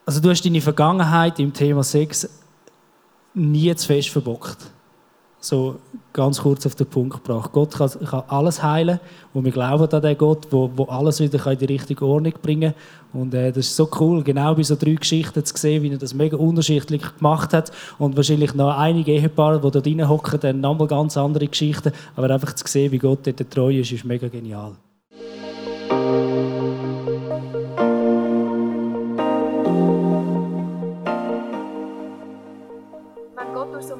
Also 0.04 0.20
du 0.20 0.30
hast 0.30 0.44
deine 0.44 0.60
Vergangenheit 0.60 1.40
im 1.40 1.52
Thema 1.52 1.82
Sex 1.82 2.28
nie 3.34 3.74
zu 3.74 3.86
fest 3.86 4.10
verbockt 4.10 4.75
so 5.40 5.76
ganz 6.12 6.40
kurz 6.40 6.66
auf 6.66 6.74
den 6.74 6.86
Punkt 6.86 7.22
gebracht. 7.22 7.52
Gott 7.52 7.74
kann, 7.74 7.90
kann 7.90 8.22
alles 8.28 8.62
heilen 8.62 9.00
und 9.34 9.44
wir 9.44 9.52
glauben 9.52 9.88
an 9.88 10.02
den 10.02 10.18
Gott, 10.18 10.46
wo, 10.50 10.70
wo 10.74 10.84
alles 10.84 11.20
wieder 11.20 11.44
in 11.52 11.58
die 11.58 11.64
richtige 11.66 12.04
Ordnung 12.04 12.32
bringen 12.42 12.72
kann. 13.12 13.20
Und 13.20 13.34
äh, 13.34 13.52
das 13.52 13.66
ist 13.66 13.76
so 13.76 13.88
cool, 14.00 14.22
genau 14.22 14.54
bei 14.54 14.62
so 14.62 14.76
drei 14.76 14.94
Geschichten 14.94 15.44
zu 15.44 15.56
sehen, 15.56 15.82
wie 15.82 15.90
er 15.90 15.98
das 15.98 16.14
mega 16.14 16.36
unterschiedlich 16.36 17.02
gemacht 17.16 17.52
hat 17.52 17.70
und 17.98 18.16
wahrscheinlich 18.16 18.54
noch 18.54 18.76
einige 18.76 19.12
Ehepaare, 19.12 19.60
die 19.60 19.70
da 19.70 19.80
drin 19.80 20.08
hocken, 20.08 20.40
dann 20.40 20.60
nochmal 20.60 20.88
ganz 20.88 21.16
andere 21.16 21.46
Geschichten, 21.46 21.92
aber 22.16 22.30
einfach 22.30 22.54
zu 22.54 22.66
sehen, 22.66 22.92
wie 22.92 22.98
Gott 22.98 23.26
dort 23.26 23.50
treu 23.50 23.78
ist, 23.78 23.92
ist 23.92 24.04
mega 24.04 24.28
genial. 24.28 24.72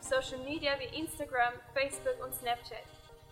Social 0.00 0.38
Media 0.44 0.72
wie 0.78 0.98
Instagram, 0.98 1.54
Facebook 1.74 2.24
und 2.24 2.34
Snapchat. 2.34 2.84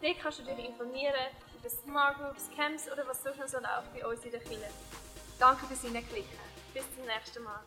Dort 0.03 0.19
kannst 0.21 0.39
du 0.41 0.43
dich 0.45 0.59
informieren 0.59 1.15
über 1.59 1.69
Smart 1.69 2.19
Groups, 2.19 2.51
Camps 2.55 2.91
oder 2.91 3.07
was 3.07 3.23
sonst 3.23 3.39
noch 3.39 3.49
so 3.49 3.59
läuft 3.59 3.93
bei 3.95 4.07
uns 4.07 4.25
in 4.25 4.31
der 4.31 4.41
Kirche. 4.41 4.71
Danke 5.39 5.67
fürs 5.67 5.83
Hineinklicken. 5.83 6.39
Bis 6.75 6.85
zum 6.95 7.05
nächsten 7.07 7.43
Mal. 7.43 7.63